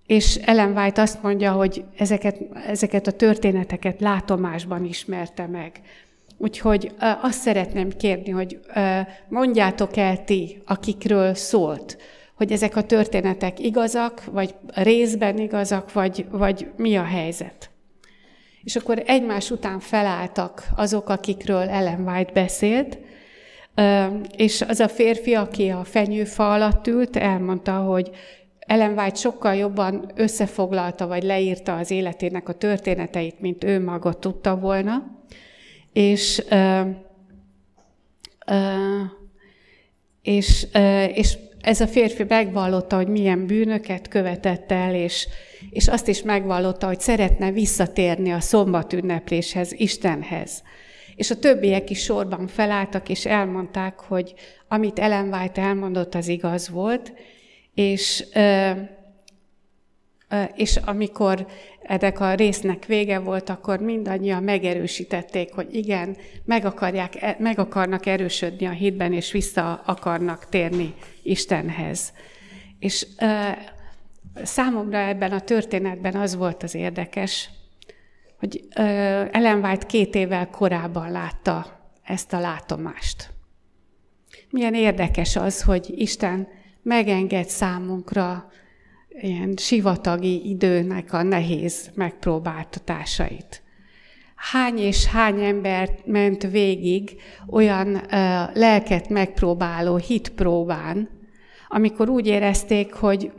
és 0.07 0.35
Ellen 0.35 0.77
White 0.77 1.03
azt 1.03 1.23
mondja, 1.23 1.53
hogy 1.53 1.85
ezeket, 1.97 2.37
ezeket 2.67 3.07
a 3.07 3.13
történeteket 3.13 4.01
látomásban 4.01 4.85
ismerte 4.85 5.47
meg. 5.47 5.81
Úgyhogy 6.39 6.93
azt 7.23 7.41
szeretném 7.41 7.91
kérni, 7.91 8.31
hogy 8.31 8.61
mondjátok 9.29 9.97
el 9.97 10.25
ti, 10.25 10.63
akikről 10.67 11.35
szólt, 11.35 11.99
hogy 12.35 12.53
ezek 12.53 12.77
a 12.77 12.83
történetek 12.83 13.61
igazak, 13.61 14.25
vagy 14.25 14.55
részben 14.67 15.39
igazak, 15.39 15.93
vagy, 15.93 16.27
vagy 16.31 16.71
mi 16.77 16.97
a 16.97 17.05
helyzet. 17.05 17.71
És 18.63 18.77
akkor 18.77 19.03
egymás 19.07 19.51
után 19.51 19.81
felálltak 19.81 20.67
azok, 20.77 21.09
akikről 21.09 21.69
Ellen 21.69 22.09
White 22.09 22.33
beszélt, 22.33 22.99
és 24.37 24.63
az 24.63 24.81
a 24.81 24.89
férfi, 24.89 25.35
aki 25.35 25.69
a 25.69 25.85
fenyőfa 25.85 26.53
alatt 26.53 26.87
ült, 26.87 27.17
elmondta, 27.17 27.73
hogy 27.73 28.11
Ellen 28.67 28.99
White 28.99 29.15
sokkal 29.15 29.55
jobban 29.55 30.13
összefoglalta, 30.15 31.07
vagy 31.07 31.23
leírta 31.23 31.77
az 31.77 31.91
életének 31.91 32.49
a 32.49 32.53
történeteit, 32.53 33.41
mint 33.41 33.65
ő 33.65 33.85
maga 33.85 34.13
tudta 34.13 34.57
volna. 34.57 35.07
És, 35.93 36.45
és, 40.23 40.67
és 41.15 41.37
ez 41.61 41.81
a 41.81 41.87
férfi 41.87 42.25
megvallotta, 42.29 42.97
hogy 42.97 43.09
milyen 43.09 43.47
bűnöket 43.47 44.09
követett 44.09 44.73
el, 44.73 44.95
és, 44.95 45.29
és 45.71 45.89
azt 45.89 46.09
is 46.09 46.23
megvallotta, 46.23 46.87
hogy 46.87 47.01
szeretne 47.01 47.51
visszatérni 47.51 48.33
a 48.33 48.41
szombat 48.41 48.93
ünnepléshez, 48.93 49.73
Istenhez. 49.73 50.63
És 51.17 51.31
a 51.31 51.39
többiek 51.39 51.91
is 51.91 52.03
sorban 52.03 52.47
felálltak, 52.47 53.09
és 53.09 53.27
elmondták, 53.27 54.01
hogy 54.01 54.35
amit 54.69 54.99
Ellen 54.99 55.33
White 55.33 55.61
elmondott, 55.61 56.15
az 56.15 56.29
igaz 56.29 56.69
volt, 56.69 57.13
és, 57.77 58.25
és 60.55 60.77
amikor 60.77 61.47
ennek 61.83 62.21
a 62.21 62.35
résznek 62.35 62.87
vége 62.87 63.19
volt, 63.19 63.49
akkor 63.49 63.81
mindannyian 63.81 64.43
megerősítették, 64.43 65.53
hogy 65.53 65.75
igen, 65.75 66.17
meg, 66.45 66.65
akarják, 66.65 67.23
e, 67.23 67.37
meg 67.39 67.59
akarnak 67.59 68.07
erősödni 68.07 68.67
a 68.67 68.71
hitben, 68.71 69.13
és 69.13 69.33
vissza 69.33 69.83
akarnak 69.85 70.49
térni 70.49 70.95
Istenhez. 71.23 72.13
És 72.79 73.07
számomra 74.43 74.99
ebben 74.99 75.33
a 75.33 75.41
történetben 75.41 76.15
az 76.15 76.37
volt 76.37 76.63
az 76.63 76.75
érdekes, 76.75 77.51
hogy 78.39 78.69
Ellen 79.31 79.65
White 79.65 79.87
két 79.87 80.15
évvel 80.15 80.51
korábban 80.51 81.11
látta 81.11 81.81
ezt 82.03 82.33
a 82.33 82.41
látomást. 82.41 83.31
Milyen 84.51 84.75
érdekes 84.75 85.37
az, 85.37 85.63
hogy 85.63 85.93
Isten 85.97 86.49
megenged 86.87 87.49
számunkra 87.49 88.51
ilyen 89.09 89.55
sivatagi 89.57 90.49
időnek 90.49 91.13
a 91.13 91.23
nehéz 91.23 91.91
megpróbáltatásait. 91.95 93.63
Hány 94.37 94.79
és 94.79 95.05
hány 95.05 95.45
ember 95.45 95.91
ment 96.05 96.43
végig 96.43 97.21
olyan 97.51 97.95
uh, 97.95 98.03
lelket 98.55 99.09
megpróbáló 99.09 99.97
hitpróbán, 99.97 101.09
amikor 101.69 102.09
úgy 102.09 102.27
érezték, 102.27 102.93
hogy 102.93 103.33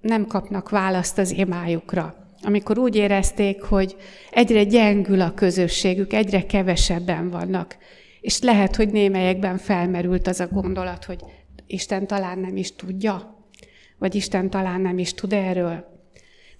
nem 0.00 0.26
kapnak 0.26 0.70
választ 0.70 1.18
az 1.18 1.30
imájukra. 1.30 2.14
Amikor 2.42 2.78
úgy 2.78 2.96
érezték, 2.96 3.62
hogy 3.62 3.96
egyre 4.30 4.64
gyengül 4.64 5.20
a 5.20 5.34
közösségük, 5.34 6.12
egyre 6.12 6.46
kevesebben 6.46 7.30
vannak. 7.30 7.76
És 8.20 8.40
lehet, 8.40 8.76
hogy 8.76 8.88
némelyekben 8.88 9.58
felmerült 9.58 10.26
az 10.26 10.40
a 10.40 10.48
gondolat, 10.48 11.04
hogy 11.04 11.20
Isten 11.68 12.06
talán 12.06 12.38
nem 12.38 12.56
is 12.56 12.74
tudja, 12.74 13.44
vagy 13.98 14.14
Isten 14.14 14.50
talán 14.50 14.80
nem 14.80 14.98
is 14.98 15.14
tud 15.14 15.32
erről. 15.32 15.96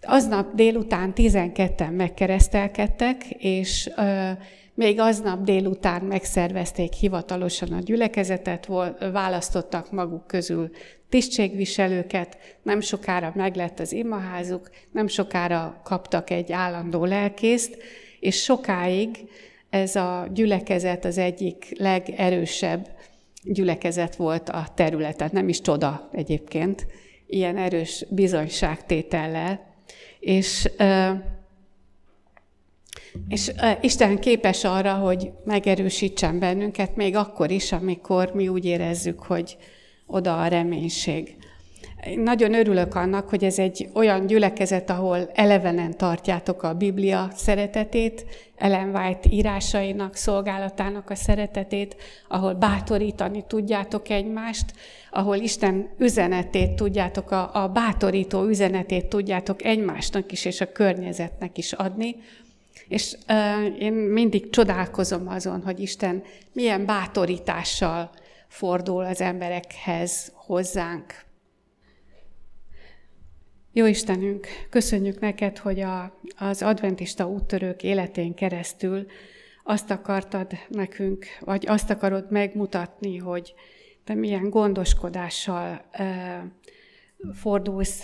Aznap 0.02 0.54
délután 0.54 1.12
12-en 1.16 1.96
megkeresztelkedtek, 1.96 3.30
és 3.30 3.90
ö, 3.96 4.30
még 4.74 5.00
aznap 5.00 5.42
délután 5.44 6.02
megszervezték 6.02 6.92
hivatalosan 6.92 7.72
a 7.72 7.80
gyülekezetet, 7.80 8.68
választottak 9.12 9.92
maguk 9.92 10.26
közül 10.26 10.70
tisztségviselőket, 11.08 12.38
nem 12.62 12.80
sokára 12.80 13.32
meglett 13.34 13.78
az 13.78 13.92
imaházuk, 13.92 14.70
nem 14.92 15.06
sokára 15.06 15.80
kaptak 15.84 16.30
egy 16.30 16.52
állandó 16.52 17.04
lelkészt, 17.04 17.78
és 18.20 18.42
sokáig 18.42 19.08
ez 19.70 19.96
a 19.96 20.28
gyülekezet 20.32 21.04
az 21.04 21.18
egyik 21.18 21.74
legerősebb 21.78 22.96
gyülekezet 23.42 24.16
volt 24.16 24.48
a 24.48 24.66
területen. 24.74 25.30
Nem 25.32 25.48
is 25.48 25.60
csoda 25.60 26.08
egyébként, 26.12 26.86
ilyen 27.26 27.56
erős 27.56 28.04
bizonyságtétellel. 28.10 29.76
És, 30.20 30.70
és 33.28 33.52
Isten 33.80 34.18
képes 34.18 34.64
arra, 34.64 34.94
hogy 34.94 35.30
megerősítsen 35.44 36.38
bennünket, 36.38 36.96
még 36.96 37.16
akkor 37.16 37.50
is, 37.50 37.72
amikor 37.72 38.30
mi 38.34 38.48
úgy 38.48 38.64
érezzük, 38.64 39.22
hogy 39.22 39.56
oda 40.06 40.42
a 40.42 40.46
reménység. 40.46 41.36
Én 42.06 42.20
nagyon 42.20 42.54
örülök 42.54 42.94
annak, 42.94 43.28
hogy 43.28 43.44
ez 43.44 43.58
egy 43.58 43.88
olyan 43.94 44.26
gyülekezet, 44.26 44.90
ahol 44.90 45.30
elevenen 45.34 45.96
tartjátok 45.96 46.62
a 46.62 46.74
Biblia 46.74 47.30
szeretetét, 47.34 48.26
Ellen 48.56 48.94
White 48.94 49.28
írásainak, 49.30 50.14
szolgálatának 50.14 51.10
a 51.10 51.14
szeretetét, 51.14 51.96
ahol 52.28 52.54
bátorítani 52.54 53.44
tudjátok 53.46 54.08
egymást, 54.08 54.64
ahol 55.10 55.36
Isten 55.36 55.88
üzenetét 55.98 56.76
tudjátok, 56.76 57.30
a, 57.30 57.50
a 57.62 57.68
bátorító 57.68 58.44
üzenetét 58.44 59.06
tudjátok 59.06 59.64
egymásnak 59.64 60.32
is 60.32 60.44
és 60.44 60.60
a 60.60 60.72
környezetnek 60.72 61.58
is 61.58 61.72
adni. 61.72 62.16
És 62.88 63.16
uh, 63.28 63.82
én 63.82 63.92
mindig 63.92 64.50
csodálkozom 64.50 65.28
azon, 65.28 65.62
hogy 65.62 65.80
Isten 65.80 66.22
milyen 66.52 66.86
bátorítással 66.86 68.10
fordul 68.48 69.04
az 69.04 69.20
emberekhez, 69.20 70.32
hozzánk. 70.34 71.26
Jó 73.72 73.86
Istenünk, 73.86 74.46
köszönjük 74.70 75.20
neked, 75.20 75.58
hogy 75.58 75.80
a, 75.80 76.20
az 76.36 76.62
adventista 76.62 77.28
úttörők 77.28 77.82
életén 77.82 78.34
keresztül 78.34 79.06
azt 79.64 79.90
akartad 79.90 80.52
nekünk, 80.68 81.26
vagy 81.40 81.66
azt 81.66 81.90
akarod 81.90 82.30
megmutatni, 82.30 83.16
hogy 83.16 83.54
te 84.04 84.14
milyen 84.14 84.50
gondoskodással 84.50 85.84
e, 85.90 86.44
fordulsz 87.32 88.02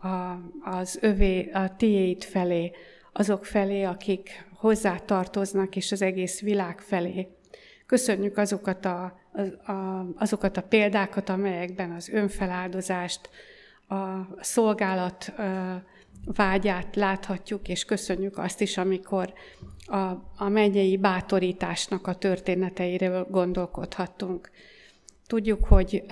a, 0.00 0.36
az 0.70 0.98
övé, 1.00 1.50
a 1.50 1.76
tiéd 1.76 2.24
felé, 2.24 2.70
azok 3.12 3.44
felé, 3.44 3.82
akik 3.82 4.46
hozzá 4.54 4.96
tartoznak, 4.96 5.76
és 5.76 5.92
az 5.92 6.02
egész 6.02 6.40
világ 6.40 6.80
felé. 6.80 7.28
Köszönjük 7.86 8.36
azokat 8.36 8.84
a, 8.84 9.20
a, 9.66 10.06
azokat 10.16 10.56
a 10.56 10.62
példákat, 10.62 11.28
amelyekben 11.28 11.90
az 11.90 12.08
önfeláldozást, 12.08 13.30
a 13.92 14.28
szolgálat 14.40 15.32
vágyát 16.24 16.96
láthatjuk, 16.96 17.68
és 17.68 17.84
köszönjük 17.84 18.38
azt 18.38 18.60
is, 18.60 18.76
amikor 18.76 19.32
a, 19.86 19.96
a 20.36 20.48
megyei 20.48 20.96
bátorításnak 20.96 22.06
a 22.06 22.14
történeteiről 22.14 23.26
gondolkodhattunk. 23.30 24.50
Tudjuk, 25.26 25.64
hogy 25.64 26.02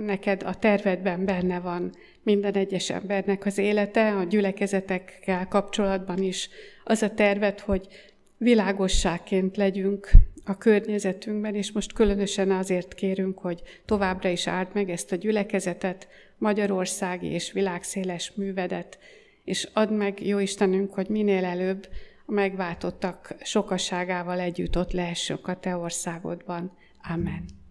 neked 0.00 0.42
a 0.42 0.54
tervedben 0.54 1.24
benne 1.24 1.60
van 1.60 1.92
minden 2.22 2.54
egyes 2.54 2.90
embernek 2.90 3.46
az 3.46 3.58
élete, 3.58 4.16
a 4.16 4.24
gyülekezetekkel 4.24 5.48
kapcsolatban 5.48 6.22
is 6.22 6.48
az 6.84 7.02
a 7.02 7.14
terved, 7.14 7.60
hogy 7.60 7.88
világosságként 8.36 9.56
legyünk 9.56 10.10
a 10.44 10.58
környezetünkben, 10.58 11.54
és 11.54 11.72
most 11.72 11.92
különösen 11.92 12.50
azért 12.50 12.94
kérünk, 12.94 13.38
hogy 13.38 13.62
továbbra 13.84 14.28
is 14.28 14.46
áld 14.46 14.68
meg 14.72 14.90
ezt 14.90 15.12
a 15.12 15.16
gyülekezetet, 15.16 16.08
magyarországi 16.44 17.26
és 17.26 17.52
világszéles 17.52 18.32
művedet, 18.34 18.98
és 19.44 19.68
add 19.72 19.92
meg, 19.92 20.26
jó 20.26 20.38
Istenünk, 20.38 20.94
hogy 20.94 21.08
minél 21.08 21.44
előbb 21.44 21.88
a 22.26 22.32
megváltottak 22.32 23.34
sokasságával 23.42 24.40
együtt 24.40 24.78
ott 24.78 24.92
lehessünk 24.92 25.48
a 25.48 25.60
Te 25.60 25.76
országodban. 25.76 26.72
Amen. 27.02 27.63